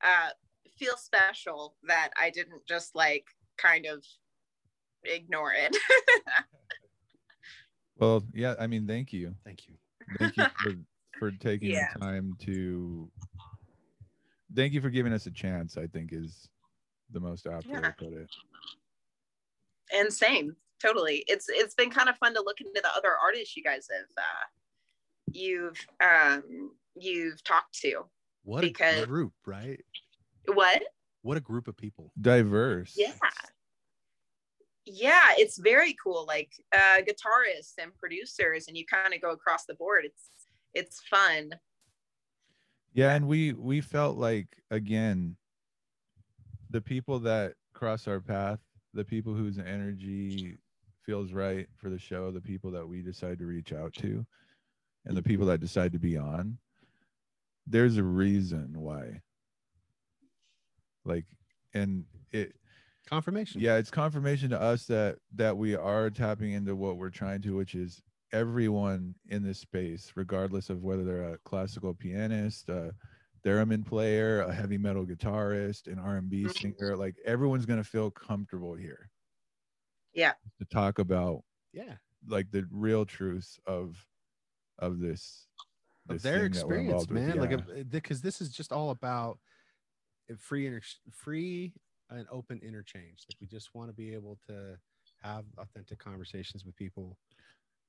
[0.03, 0.30] uh
[0.77, 3.25] feel special that i didn't just like
[3.58, 4.03] kind of
[5.06, 5.75] ignore it
[7.99, 8.53] Well, yeah.
[8.60, 9.73] I mean, thank you, thank you
[10.19, 10.73] thank you for
[11.19, 11.88] for taking Yeah.
[11.93, 13.10] the time to.
[14.56, 15.77] Thank you for giving us a chance.
[15.77, 16.47] I think is
[17.12, 18.30] the most apt way to put it.
[19.93, 21.23] And same totally.
[21.28, 24.06] It's it's been kind of fun to look into the other artists you guys have
[24.17, 24.45] uh
[25.32, 28.06] you've um you've talked to.
[28.43, 29.84] What Because- a group right?
[30.45, 30.82] What?
[31.23, 32.12] What a group of people.
[32.21, 32.93] Diverse.
[32.95, 33.12] yeah.
[34.86, 36.26] Yeah it's very cool.
[36.26, 40.06] Like uh guitarists and producers and you kind of go across the board.
[40.06, 40.30] It's
[40.73, 41.52] it's fun.
[42.93, 45.36] Yeah, and we we felt like again
[46.70, 48.59] the people that cross our path,
[48.98, 50.58] the people whose energy
[51.06, 54.26] feels right for the show, the people that we decide to reach out to,
[55.06, 56.58] and the people that decide to be on,
[57.68, 59.22] there's a reason why.
[61.06, 61.26] Like
[61.74, 62.54] and it
[63.08, 67.41] confirmation yeah it's confirmation to us that that we are tapping into what we're trying
[67.41, 68.02] to which is
[68.34, 72.89] everyone in this space regardless of whether they're a classical pianist uh,
[73.48, 76.52] theremin player, a heavy metal guitarist, an R&B Mhm.
[76.52, 76.98] singer.
[76.98, 79.12] Like everyone's gonna feel comfortable here.
[80.14, 80.34] Yeah.
[80.60, 81.98] To talk about Yeah.
[82.28, 84.08] like the real truths of
[84.80, 85.48] of this,
[86.10, 87.24] Of their thing that we're experience, involved with.
[87.28, 87.38] man.
[87.38, 89.39] Like, because this is just all about
[90.38, 90.82] free, inter-
[91.12, 91.74] free
[92.10, 93.26] and open interchange.
[93.30, 94.80] Like, we just want to be able to
[95.22, 97.18] have authentic conversations with people.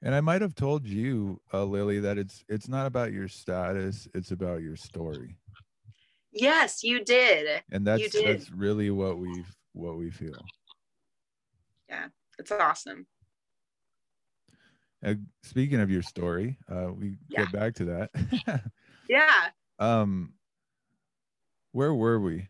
[0.03, 4.09] And I might have told you, uh, Lily, that it's it's not about your status;
[4.15, 5.39] it's about your story,
[6.33, 7.63] Yes, you did.
[7.71, 8.25] and that's did.
[8.25, 10.53] that's really what we what we feel.
[11.89, 13.07] Yeah, it's awesome.
[15.05, 17.41] Uh, speaking of your story, uh, we Yeah.
[17.41, 18.11] get back to that.
[19.09, 19.51] Yeah.
[19.79, 20.35] um,
[21.73, 22.49] where were we?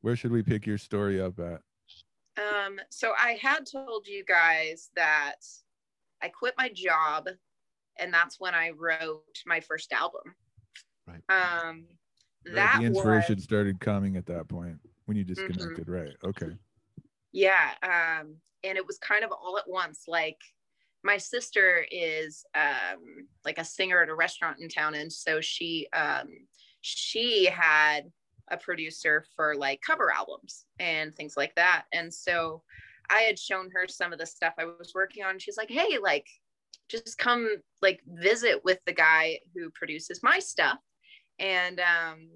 [0.00, 1.62] Where should we pick your story up at?
[2.36, 5.36] Um, so I had told you guys that
[6.22, 7.28] I quit my job
[7.98, 10.34] and that's when I wrote my first album.
[11.06, 11.22] Right.
[11.28, 11.86] Um
[12.46, 15.48] Right, that the inspiration was started coming at that point when you Mm-hmm.
[15.48, 16.16] disconnected, right?
[16.24, 16.52] Okay.
[17.32, 20.04] yeah, um, and it was kind of all at once.
[20.08, 20.38] Like
[21.02, 25.88] my sister is um like a singer at a restaurant in town, and so she
[25.92, 26.28] um
[26.80, 28.10] she had
[28.50, 31.84] a producer for like cover albums and things like that.
[31.92, 32.62] And so
[33.10, 35.38] I had shown her some of the stuff I was working on.
[35.38, 36.26] She's like, hey, like,
[36.88, 37.48] just come
[37.82, 40.78] like visit with the guy who produces my stuff.
[41.38, 42.28] And um,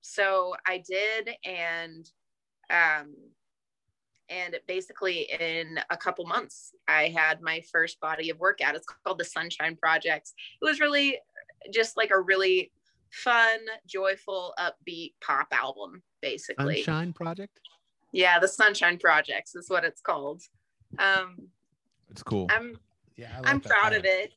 [0.00, 2.08] so I did, and
[2.70, 3.14] um,
[4.28, 8.74] and basically in a couple months, I had my first body of work out.
[8.74, 10.34] It's called the Sunshine Projects.
[10.60, 11.18] It was really
[11.72, 12.70] just like a really
[13.10, 16.82] fun, joyful, upbeat pop album, basically.
[16.82, 17.58] Sunshine Project.
[18.12, 20.42] Yeah, the Sunshine Projects is what it's called.
[20.98, 21.36] Um,
[22.10, 22.46] It's cool.
[22.50, 22.76] I'm
[23.16, 23.98] Yeah, I like I'm that proud title.
[24.00, 24.32] of it.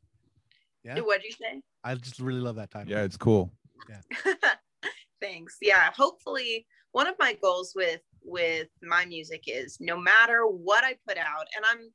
[0.83, 1.61] Yeah, What'd you say?
[1.83, 2.91] I just really love that title.
[2.91, 3.51] Yeah, it's cool.
[3.89, 4.33] Yeah.
[5.21, 5.57] Thanks.
[5.61, 10.95] Yeah, hopefully one of my goals with with my music is no matter what I
[11.07, 11.89] put out and I'm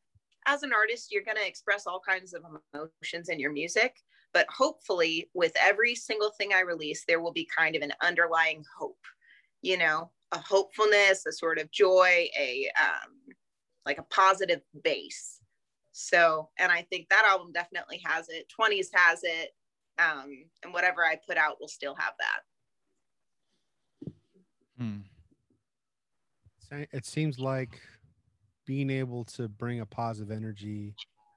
[0.46, 2.42] as an artist you're going to express all kinds of
[2.74, 3.94] emotions in your music,
[4.34, 8.62] but hopefully with every single thing I release there will be kind of an underlying
[8.78, 8.98] hope.
[9.62, 13.34] You know, a hopefulness, a sort of joy, a um
[13.86, 15.40] like a positive base.
[15.92, 18.46] So, and I think that album definitely has it.
[18.60, 19.50] 20s has it.
[19.98, 24.12] Um, and whatever I put out will still have that.
[24.78, 24.98] Hmm.
[26.92, 27.80] It seems like
[28.64, 30.94] being able to bring a positive energy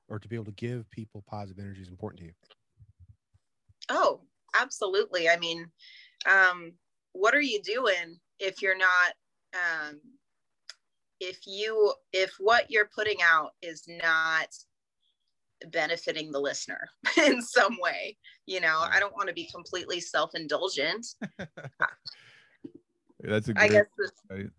[0.09, 2.33] or to be able to give people positive energy is important to you.
[3.89, 4.21] Oh,
[4.59, 5.29] absolutely.
[5.29, 5.65] I mean,
[6.29, 6.73] um,
[7.13, 9.13] what are you doing if you're not,
[9.53, 9.99] um,
[11.19, 14.47] if you, if what you're putting out is not
[15.69, 16.89] benefiting the listener
[17.25, 18.17] in some way?
[18.47, 21.07] You know, I don't want to be completely self indulgent.
[23.23, 24.51] That's a I guess it's,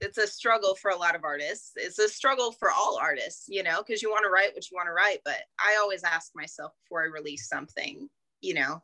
[0.00, 1.72] it's a struggle for a lot of artists.
[1.76, 4.76] It's a struggle for all artists, you know, because you want to write what you
[4.76, 5.18] want to write.
[5.24, 8.08] But I always ask myself before I release something,
[8.40, 8.82] you know,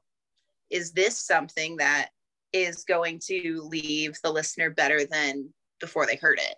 [0.70, 2.10] is this something that
[2.53, 5.48] is going to leave the listener better than
[5.80, 6.57] before they heard it?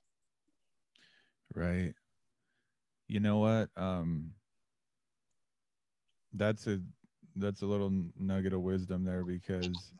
[1.54, 1.94] Right.
[3.08, 3.68] You know what?
[3.76, 4.32] Um
[6.34, 6.80] that's a
[7.36, 9.92] that's a little nugget of wisdom there because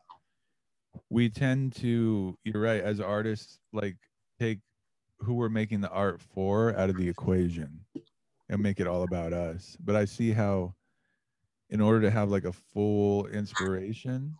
[1.09, 3.97] we tend to you're right as artists like
[4.39, 4.59] take
[5.19, 7.79] who we're making the art for out of the equation
[8.49, 9.77] and make it all about us.
[9.79, 10.75] But I see how
[11.69, 14.35] in order to have like a full inspiration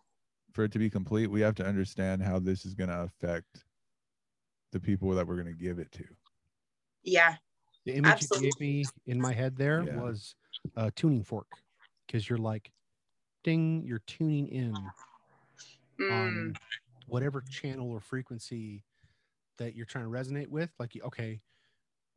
[0.54, 3.66] for it to be complete, we have to understand how this is going to affect
[4.72, 6.06] the people that we're going to give it to.
[7.04, 7.36] Yeah.
[7.86, 8.48] The image Absolutely.
[8.48, 10.00] you gave me in my head there Yeah.
[10.00, 10.36] was
[10.76, 11.48] a tuning fork
[12.08, 12.72] because you're like,
[13.44, 14.94] ding, you're tuning in
[16.00, 16.58] Mm, on
[17.08, 18.84] whatever channel or frequency
[19.58, 20.72] that you're trying to resonate with.
[20.80, 21.42] Like, okay,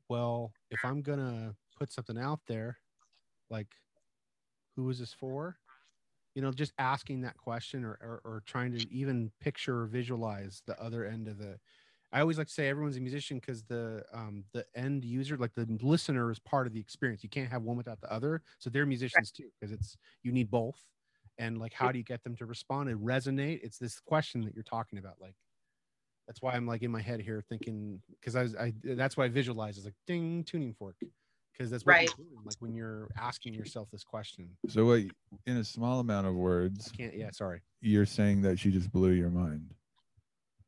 [0.08, 2.78] well, if I'm gonna put something out there,
[3.50, 3.68] like,
[4.76, 5.58] who is this for?
[6.36, 10.62] You know, just asking that question or, or, or trying to even picture or visualize
[10.66, 11.58] the other end of the.
[12.12, 15.54] I always like to say everyone's a musician because the um the end user, like
[15.54, 17.24] the listener, is part of the experience.
[17.24, 18.42] You can't have one without the other.
[18.58, 20.80] So they're musicians too because it's you need both
[21.38, 24.54] and like how do you get them to respond and resonate it's this question that
[24.54, 25.34] you're talking about like
[26.26, 29.24] that's why i'm like in my head here thinking because i was i that's why
[29.24, 30.96] i visualize is like ding tuning fork
[31.56, 32.08] because that's what Right.
[32.18, 35.02] you're doing like when you're asking yourself this question So what
[35.46, 38.90] in a small amount of words, I can't yeah sorry you're saying that she just
[38.92, 39.74] blew your mind.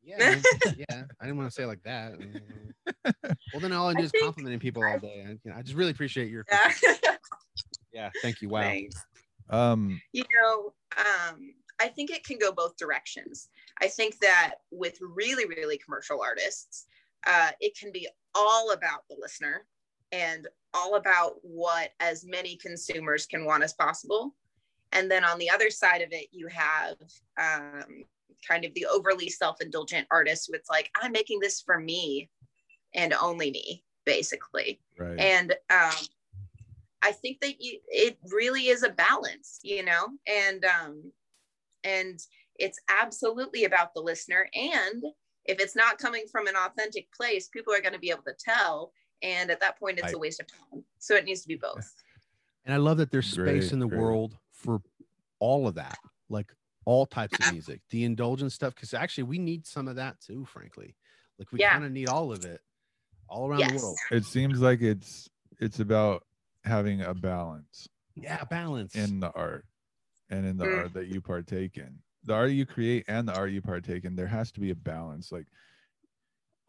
[0.03, 0.39] yeah
[0.77, 2.13] yeah i didn't want to say it like that
[3.53, 5.75] well then all i do is complimenting people all day I, you know, I just
[5.75, 6.73] really appreciate your yeah.
[7.93, 8.95] yeah thank you wow Thanks.
[9.49, 13.47] Um, you know um I think it can go both directions.
[13.81, 16.87] I think that with really, really commercial artists,
[17.25, 19.65] uh, it can be all about the listener
[20.11, 24.35] and all about what as many consumers can want as possible.
[24.91, 26.95] And then on the other side of it, you have
[27.39, 28.03] um,
[28.47, 32.29] kind of the overly self indulgent artist who it's like, I'm making this for me
[32.93, 34.79] and only me, basically.
[34.97, 35.19] Right.
[35.19, 35.93] And um,
[37.01, 41.11] I think that you, it really is a balance, you know, and um,
[41.83, 42.19] and
[42.57, 44.47] it's absolutely about the listener.
[44.53, 45.03] And
[45.45, 48.35] if it's not coming from an authentic place, people are going to be able to
[48.37, 48.91] tell.
[49.21, 50.83] And at that point, it's I- a waste of time.
[50.99, 51.93] So it needs to be both.
[52.65, 53.99] And I love that there's space in the great.
[53.99, 54.81] world for
[55.39, 55.97] all of that,
[56.29, 56.53] like
[56.85, 58.75] all types of music, the indulgent stuff.
[58.75, 60.95] Because actually, we need some of that too, frankly.
[61.37, 61.71] Like we Yeah.
[61.71, 62.61] kind of need all of it,
[63.27, 63.71] all around Yes.
[63.81, 63.97] the world.
[64.11, 66.25] it seems like it's it's about
[66.63, 68.95] having a balance Yeah, balance.
[68.95, 69.65] in the art
[70.29, 70.77] and in the Mm.
[70.77, 72.01] art that you partake in.
[72.23, 74.75] The art you create and the art you partake in, there has to be a
[74.75, 75.31] balance.
[75.31, 75.47] Like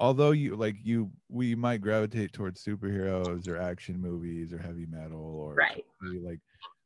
[0.00, 5.20] although you like you we might gravitate towards superheroes or action movies or heavy metal
[5.20, 5.84] or Right.
[6.02, 6.40] like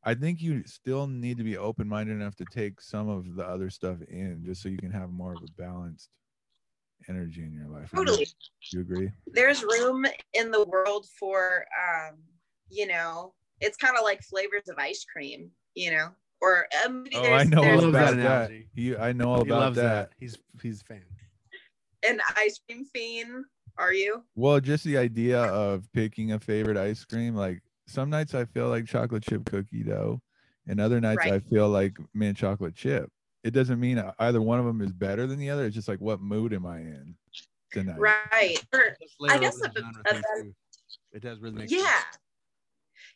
[0.04, 3.44] I think you still need to be open minded enough to take some of the
[3.46, 6.10] other stuff in just so you can have more of a balanced
[7.08, 7.90] energy in your life.
[7.94, 8.06] I don't.
[8.06, 8.26] Totally.
[8.72, 9.12] You agree?
[9.26, 12.18] There's room in the world for, um,
[12.68, 17.32] you know, it's kind of like flavors of ice cream, you know, or maybe Oh,
[17.32, 18.52] I know I there's love about that that.
[18.74, 20.10] You, I know he about loves that.
[20.10, 20.12] that.
[20.18, 21.04] He's he's a fan.
[22.06, 23.44] An ice cream fiend.
[23.76, 24.22] Are you?
[24.36, 27.34] Well, just the idea of picking a favorite ice cream.
[27.34, 30.20] Like some nights I feel like chocolate chip cookie dough,
[30.68, 31.32] and other nights Right.
[31.34, 33.10] I feel like mint chocolate chip.
[33.42, 35.66] It doesn't mean uh, either one of them is better than the other.
[35.66, 37.14] It's just like what mood am I in
[37.72, 37.98] tonight?
[37.98, 38.56] Right.
[38.72, 40.54] Or- Flavor guess over a- a thing, better- too.
[41.12, 41.78] It does really make yeah.
[41.82, 42.18] sense.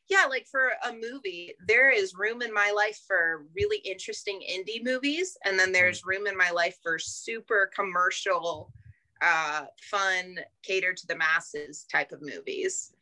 [0.09, 4.83] Yeah, like for a movie, there is room in my life for really interesting indie
[4.83, 8.73] movies, and then there's room in my life for super commercial,
[9.21, 12.95] uh, fun, cater to the masses type of movies.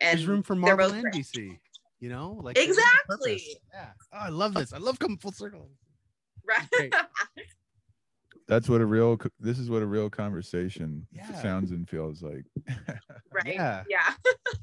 [0.00, 1.06] And There's room for Marvel and.
[1.12, 1.58] DC.
[1.98, 3.26] You know, like there's a purpose.
[3.26, 3.60] Exactly.
[3.72, 3.90] Yeah.
[4.12, 4.72] Oh, I love this.
[4.72, 5.68] I love coming full circle.
[6.44, 6.92] right.
[8.46, 8.54] Great.
[8.54, 9.18] That's what a real.
[9.40, 11.32] This is what a real conversation Yeah.
[11.40, 12.44] sounds and feels like.
[13.32, 13.54] right.
[13.54, 13.84] Yeah.
[13.88, 14.14] Yeah.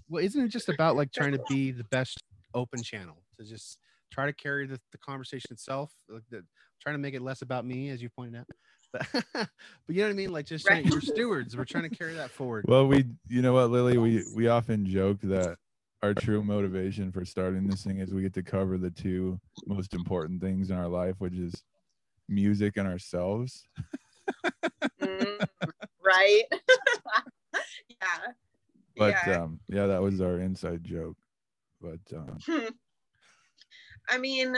[0.09, 2.17] Well, isn't it just about like trying to be the best
[2.53, 3.77] open channel to just
[4.11, 6.43] try to carry the, the conversation itself, like the,
[6.81, 8.47] trying to make it less about me, as you pointed out.
[8.91, 9.05] But,
[9.35, 9.49] but
[9.89, 10.31] you know what I mean?
[10.31, 10.91] Like just trying, Right.
[10.93, 11.55] we're stewards.
[11.55, 12.65] We're trying to carry that forward.
[12.67, 15.57] well, we, you know what, Lily, we we often joke that
[16.01, 19.93] our true motivation for starting this thing is we get to cover the two most
[19.93, 21.53] important things in our life, which is
[22.29, 23.65] music and ourselves.
[25.01, 25.45] Mm,
[26.05, 26.43] right.
[27.89, 28.31] yeah.
[28.95, 29.41] But yeah.
[29.41, 31.17] um, yeah, that was our inside joke.
[31.81, 32.37] But um,
[34.09, 34.57] I mean,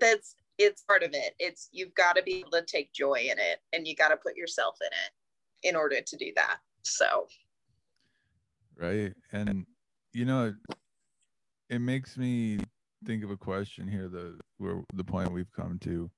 [0.00, 1.34] that's it's part of it.
[1.38, 4.16] It's you've got to be able to take joy in it and you got to
[4.16, 6.58] put yourself in it in order to do that.
[6.82, 7.26] So,
[8.76, 9.66] right, and
[10.12, 10.76] you know, it,
[11.70, 12.58] it makes me
[13.04, 14.08] think of a question here.
[14.08, 16.10] The where the point we've come to.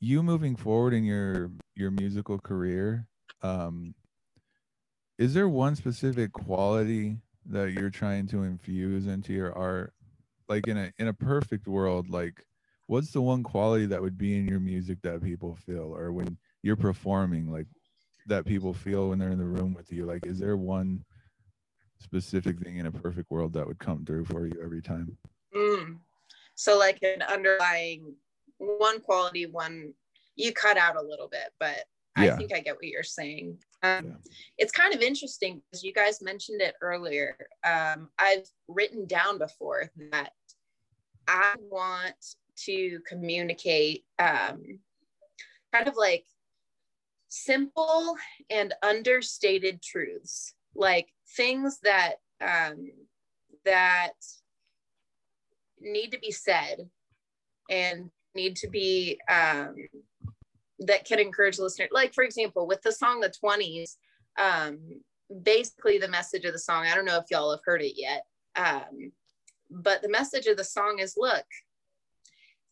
[0.00, 3.06] You moving forward in your your musical career,
[3.42, 3.94] um,
[5.18, 9.92] is there one specific quality that you're trying to infuse into your art?
[10.48, 12.44] Like in a in a perfect world, like
[12.86, 16.38] what's the one quality that would be in your music that people feel, or when
[16.62, 17.66] you're performing, like
[18.26, 20.06] that people feel when they're in the room with you?
[20.06, 21.04] Like, is there one
[21.98, 25.16] specific thing in a perfect world that would come through for you every time?
[25.54, 25.96] mm.
[26.54, 28.14] so like an underlying
[28.58, 29.94] one quality, one
[30.36, 31.84] you cut out a little bit, but
[32.16, 33.58] I think I get what you're saying.
[33.82, 34.12] Um, Yeah.
[34.58, 37.36] It's kind of interesting because you guys mentioned it earlier.
[37.64, 40.32] Um, I've written down before that
[41.28, 42.16] I want
[42.64, 44.80] to communicate um,
[45.72, 46.24] kind of like
[47.28, 48.16] simple
[48.50, 52.90] and understated truths, like things that um,
[53.64, 54.14] that
[55.80, 56.88] need to be said
[57.70, 59.74] and need to be um,
[60.80, 61.90] that can encourage listeners.
[61.92, 63.96] Like for example, with the song "The 20s,"
[64.38, 64.78] um,
[65.42, 66.86] basically the message of the song.
[66.86, 68.24] I don't know if y'all have heard it yet,
[68.56, 69.12] um,
[69.70, 71.44] but the message of the song is: Look,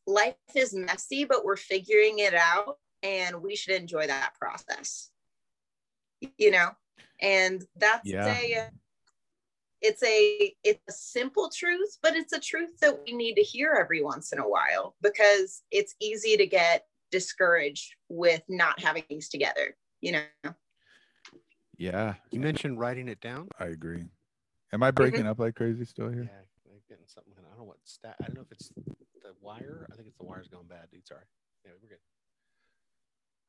[0.06, 5.10] life is messy, but we're figuring it out, and we should enjoy that process.
[6.38, 6.70] You know,
[7.20, 8.34] and that's Yeah.
[8.34, 8.70] a
[9.82, 13.76] it's a it's a simple truth but it's a truth that we need to hear
[13.78, 19.28] every once in a while because it's easy to get discouraged with not having things
[19.28, 20.54] together you know
[21.78, 23.48] Yeah, You mentioned writing it down.
[23.60, 24.04] I agree.
[24.72, 26.30] Am I breaking up like crazy still Yeah, here?
[26.66, 27.32] I'm getting something.
[27.38, 28.16] I don't know what stat.
[28.22, 28.70] I don't know if it's
[29.22, 29.86] the wire.
[29.92, 31.06] I think it's the wire's going bad, dude.
[31.06, 31.24] Sorry.
[31.64, 31.98] Yeah, we're good.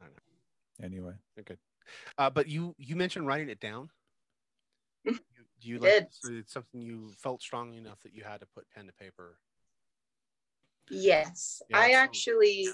[0.01, 0.85] I don't know.
[0.85, 1.57] Anyway, We're.
[2.17, 3.89] Uh, but you you mentioned writing it down.
[5.59, 6.37] You, do you like did.
[6.39, 9.37] it's something you felt strongly enough that you had to put pen to paper?
[10.89, 12.67] Yes, Yeah, I so- actually.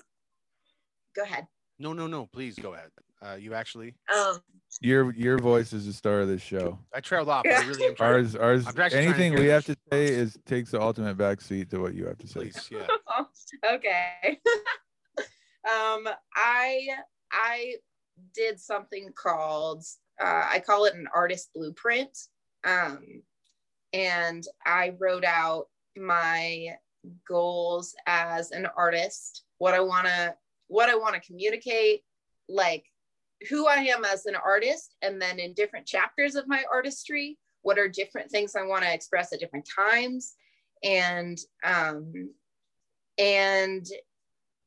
[1.16, 1.48] Go ahead.
[1.80, 2.26] No, no, no.
[2.28, 2.90] Please go ahead.
[3.22, 3.96] Uh, you actually.
[4.14, 4.40] Um,
[4.82, 6.80] your your voice is the star of this show.
[6.94, 7.44] I trailed off.
[7.44, 8.14] but I really am trying.
[8.14, 8.66] Ours, ours.
[8.68, 11.80] I'm actually trying to Anything we have to say is takes the ultimate backseat to
[11.80, 12.40] what you have to say.
[12.42, 12.88] Please, yeah.
[13.74, 14.40] okay.
[15.18, 16.88] um, I
[17.32, 17.76] I
[18.34, 19.84] did something called
[20.22, 22.18] uh, I call it an artist blueprint.
[22.64, 23.24] Um,
[23.94, 26.76] and I wrote out my
[27.28, 30.36] goals as an artist, what I want to
[30.68, 32.02] what I want to communicate,
[32.50, 32.86] like
[33.50, 37.78] who I am as an artist, and then in different chapters of my artistry, what
[37.78, 40.36] are different things I want to express at different times,
[40.84, 42.32] and um,
[43.18, 43.86] and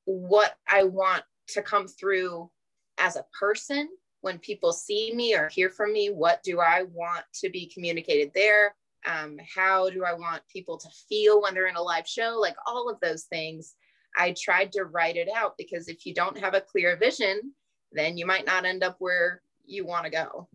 [0.05, 2.51] what I want to come through
[2.99, 3.89] as a person
[4.27, 6.09] when people see me or hear from me.
[6.09, 8.75] What do I want to be communicated there?
[9.07, 12.37] Um, how do I want people to feel when they're in a live show?
[12.41, 13.77] Like all of those things.
[14.19, 17.53] I tried to write it out because if you don't have a clear vision,
[17.93, 20.49] then you might not end up where you want to go.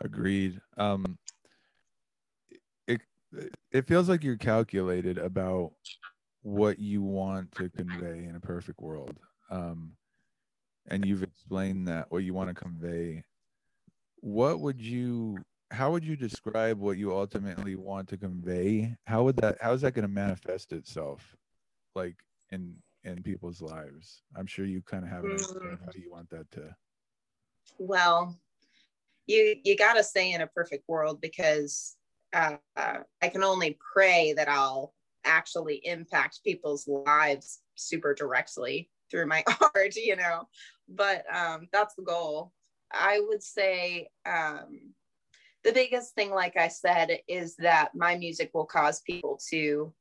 [0.00, 0.60] Agreed.
[0.76, 1.18] Um,
[2.86, 3.00] it
[3.72, 5.72] it feels like you're calculated about
[6.42, 9.18] what you want to convey in a perfect world.
[9.50, 9.94] Um,
[10.88, 13.24] and you've explained that what you want to convey.
[14.20, 15.38] What would you?
[15.70, 18.94] How would you describe what you ultimately want to convey?
[19.06, 19.58] How would that?
[19.60, 21.36] How is that going to manifest itself,
[21.94, 22.16] like
[22.50, 22.74] in
[23.04, 24.22] in people's lives?
[24.36, 26.74] I'm sure you kind of have an idea of how you want that to.
[27.78, 28.38] Well,
[29.26, 31.96] you you got to stay in a perfect world because
[32.32, 39.26] uh, uh, I can only pray that I'll actually impact people's lives super directly through
[39.26, 39.44] my
[39.76, 40.48] art, you know.
[40.88, 42.50] But um, that's the goal.
[42.92, 44.92] I would say um,
[45.62, 49.92] the biggest thing, like I said, is that my music will cause people to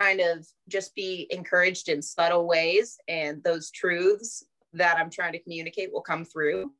[0.00, 5.42] kind of just be encouraged in subtle ways, and those truths that I'm trying to
[5.42, 6.72] communicate will come through,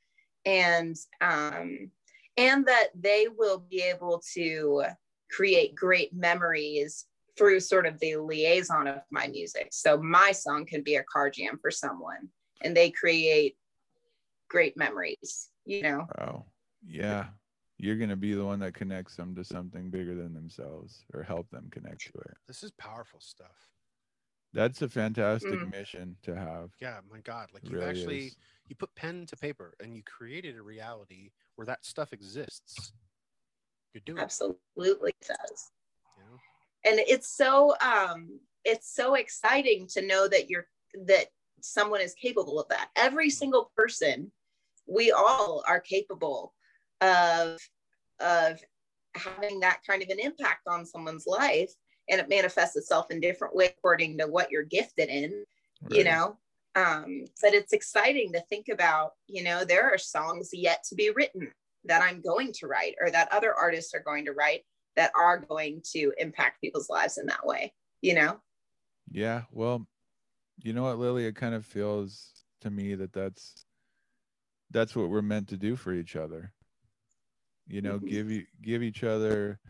[0.46, 1.90] and um,
[2.36, 4.84] and that they will be able to
[5.30, 7.06] create great memories
[7.36, 9.68] through sort of the liaison of my music.
[9.72, 12.28] So my song can be a car jam for someone,
[12.62, 13.56] and they create
[14.48, 15.50] great memories.
[15.64, 16.44] You know, Oh,
[16.86, 17.26] Yeah.
[17.78, 21.22] You're going to be the one that connects them to something bigger than themselves or
[21.22, 22.34] help them connect to it.
[22.46, 23.68] This is powerful stuff.
[24.54, 25.72] That's a fantastic Mm.
[25.72, 26.70] mission to have.
[26.80, 27.50] Yeah, my God.
[27.52, 28.36] Like you really actually is.
[28.68, 32.94] you put pen to paper and you created a reality where that stuff exists.
[33.92, 35.72] You're doing it, absolutely does.
[36.86, 40.66] And it's so um it's so exciting to know that you're
[41.06, 41.26] that
[41.60, 42.88] someone is capable of that.
[42.96, 44.30] Every single person
[44.86, 46.54] we all are capable
[47.00, 47.58] of
[48.20, 48.60] of
[49.14, 51.72] having that kind of an impact on someone's life
[52.08, 55.44] and it manifests itself in different ways according to what you're gifted in
[55.90, 56.36] you know?
[56.74, 61.10] Um but it's exciting to think about you know there are songs yet to be
[61.10, 61.50] written
[61.84, 64.62] that i'm going to write or that other artists are going to write
[64.96, 67.72] that are going to impact people's lives in that way
[68.02, 68.40] you know
[69.10, 69.42] Yeah.
[69.52, 69.86] Well,
[70.62, 71.26] you know what, Lily?
[71.26, 72.32] It kind of feels
[72.62, 73.64] to me that that's
[74.70, 76.52] that's what we're meant to do for each other.
[77.68, 78.08] You know, Mhm.
[78.08, 79.60] give you give each other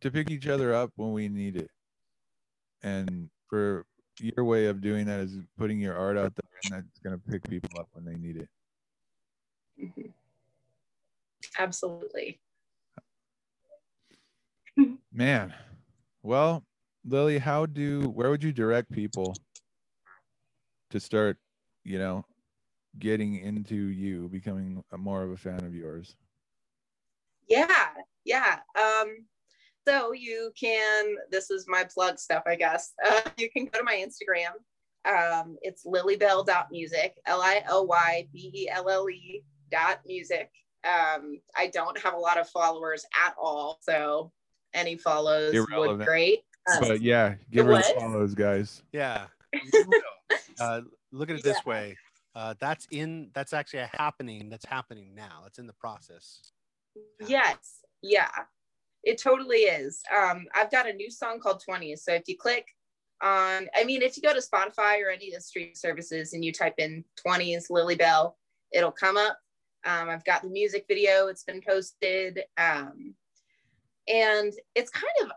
[0.00, 1.70] to pick each other up when we need it.
[2.82, 3.86] And for
[4.20, 7.26] your way of doing that is putting your art out there and that's going to
[7.26, 8.48] pick people up when they need it.
[9.78, 10.12] Mhm.
[11.58, 12.40] absolutely
[15.12, 15.54] Man.
[16.22, 16.64] Well,
[17.04, 19.34] Lily, how do where would you direct people
[20.90, 21.36] to start,
[21.84, 22.24] you know,
[22.98, 26.16] getting into you, becoming a, more of a fan of yours?
[27.48, 27.88] yeah
[28.24, 29.16] yeah um
[29.86, 33.84] so you can this is my plug stuff i guess uh, you can go to
[33.84, 34.52] my instagram
[35.06, 37.82] um it's lilybelle.music l-i-l-y-b-e-l-l-e
[39.70, 40.50] dot music
[40.84, 44.32] um i don't have a lot of followers at all so
[44.74, 47.94] any follows would great Um, But yeah, give her the what?
[48.00, 48.82] follows, guys.
[48.92, 49.26] Yeah.
[50.60, 50.80] uh,
[51.12, 51.70] look at it this Yeah.
[51.70, 51.96] way.
[52.34, 55.44] Uh, that's in that's actually a happening that's happening now.
[55.46, 56.40] It's in the process.
[57.26, 57.80] Yes.
[58.02, 58.30] Yeah.
[59.04, 60.02] It totally is.
[60.14, 61.94] Um, I've got a new song called 20.
[61.96, 62.66] So if you click
[63.22, 66.44] on, I mean, if you go to Spotify or any of the streaming services and
[66.44, 68.38] you type in 20s Lilybelle,
[68.72, 69.38] it'll come up.
[69.84, 72.40] Um, I've got the music video, it's been posted.
[72.56, 73.14] Um,
[74.08, 75.30] and it's kind of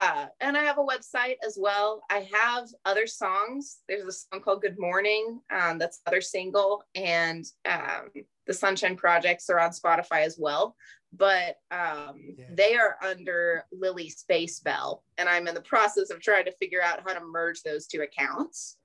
[0.00, 2.02] uh, and I have a website as well.
[2.08, 3.78] I have other songs.
[3.88, 5.40] There's a song called Good Morning.
[5.50, 8.10] Um, that's other single, and um,
[8.46, 10.76] the Sunshine Projects are on Spotify as well.
[11.12, 12.44] But um, Yeah.
[12.50, 16.82] they are under Lily Space Belle, and I'm in the process of trying to figure
[16.82, 18.76] out how to merge those two accounts.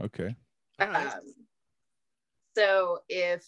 [0.00, 0.34] Okay.
[0.78, 1.20] Um,
[2.56, 3.44] so if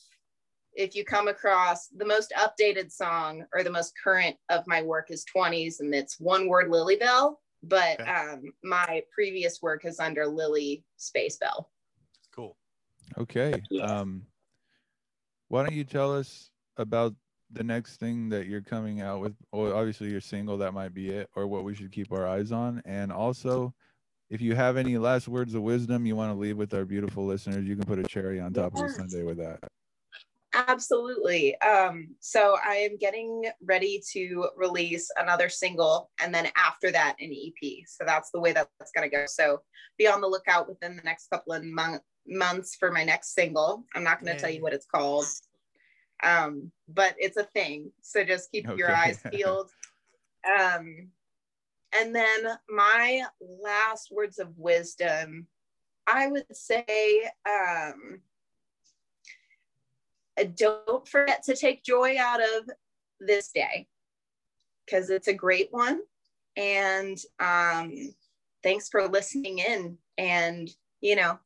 [0.76, 5.10] if you come across the most updated song or the most current of my work
[5.10, 8.10] is 20s and it's one word Lilybelle, but Okay.
[8.10, 11.70] um, my previous work is under Lily Space Belle.
[12.34, 12.56] cool.
[13.18, 13.62] Okay.
[13.70, 13.84] Yeah.
[14.00, 14.22] Um,
[15.48, 17.14] why don't you tell us about
[17.52, 19.34] the next thing that you're coming out with?
[19.52, 22.50] Well, obviously your single, that might be it, or what we should keep our eyes
[22.50, 22.82] on.
[22.84, 23.72] And also,
[24.30, 27.24] if you have any last words of wisdom you want to leave with our beautiful
[27.24, 28.96] listeners, you can put a cherry on top of the Yes.
[28.96, 29.60] sundae with that.
[30.54, 31.60] Absolutely.
[31.60, 37.32] Um, so I am getting ready to release another single and then after that an
[37.32, 37.84] EP.
[37.88, 39.24] So that's the way that that's going to go.
[39.26, 39.62] So
[39.98, 43.84] be on the lookout within the next couple of mon- months for my next single.
[43.94, 45.26] I'm not going to tell you what it's called.
[46.22, 47.90] Um, but it's a thing.
[48.00, 49.70] So just keep your eyes peeled.
[50.46, 51.08] Um,
[51.98, 55.46] and then my last words of wisdom,
[56.06, 58.20] I would say, um,
[60.56, 62.70] don't forget to take joy out of
[63.20, 63.86] this day
[64.84, 66.00] because it's a great one.
[66.56, 68.14] And um,
[68.62, 70.70] thanks for listening in and,
[71.00, 71.38] you know,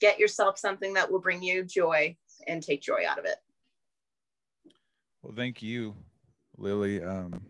[0.00, 3.36] get yourself something that will bring you joy and take joy out of it.
[5.22, 5.94] Well, thank you,
[6.56, 7.02] Lily.
[7.02, 7.42] Um,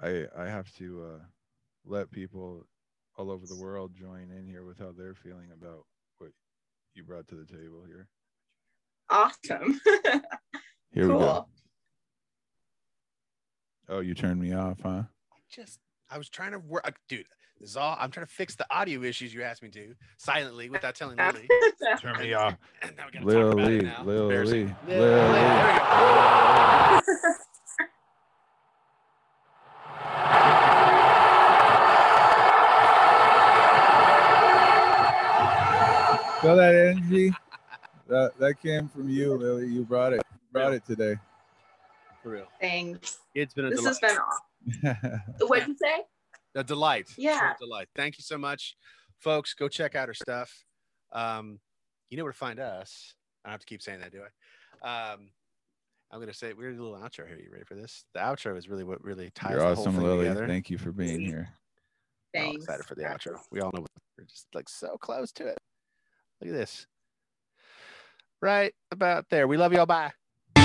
[0.00, 1.24] I I have to uh,
[1.84, 2.66] let people
[3.16, 5.84] all over the world join in here with how they're feeling about
[6.18, 6.32] what
[6.94, 8.08] you brought to the table here.
[9.10, 9.80] Awesome.
[10.92, 11.46] Here we go.
[13.88, 15.02] Oh, you turned me off, huh?
[15.48, 15.78] Just
[16.10, 17.26] I was trying to work, uh, dude.
[17.60, 20.68] This is all I'm trying to fix the audio issues you asked me to silently
[20.68, 21.48] without telling Lily.
[22.00, 22.56] Turn me off.
[22.82, 24.04] And now we gotta talk about it Lily, now.
[24.04, 24.44] Lily, Lily.
[24.44, 27.00] Lily, there we go.
[36.42, 37.32] Feel that energy?
[38.08, 39.66] That that came from you, Lily.
[39.68, 40.22] You brought it.
[40.32, 41.16] You Brought it today.
[42.22, 42.46] For real.
[42.60, 43.18] Thanks.
[43.34, 43.96] It's been a This delight.
[44.02, 45.20] has been awesome.
[45.48, 46.02] What'd you say?
[46.54, 47.06] a delight.
[47.08, 47.52] True Yeah.
[47.60, 47.88] delight.
[47.94, 48.76] Thank you so much,
[49.18, 49.52] folks.
[49.54, 50.50] Go check out her stuff.
[51.12, 51.60] Um,
[52.08, 53.14] you know where to find us.
[53.44, 54.22] I don't have to keep saying that, do
[54.82, 55.12] I?
[55.12, 55.30] Um,
[56.10, 57.38] I'm gonna say we're a little outro here.
[57.38, 58.04] You ready for this?
[58.14, 60.28] The outro is really what really ties You're the awesome, whole thing Lily.
[60.28, 60.46] together.
[60.46, 61.48] Thank you for being here.
[62.32, 62.64] We're all Thanks.
[62.64, 63.38] excited for the outro.
[63.50, 63.84] We all know
[64.16, 65.58] we're just like so close to it.
[66.40, 66.86] Look at this
[68.40, 69.48] right about there.
[69.48, 69.86] We love y'all.
[69.86, 70.12] Bye.
[70.56, 70.62] We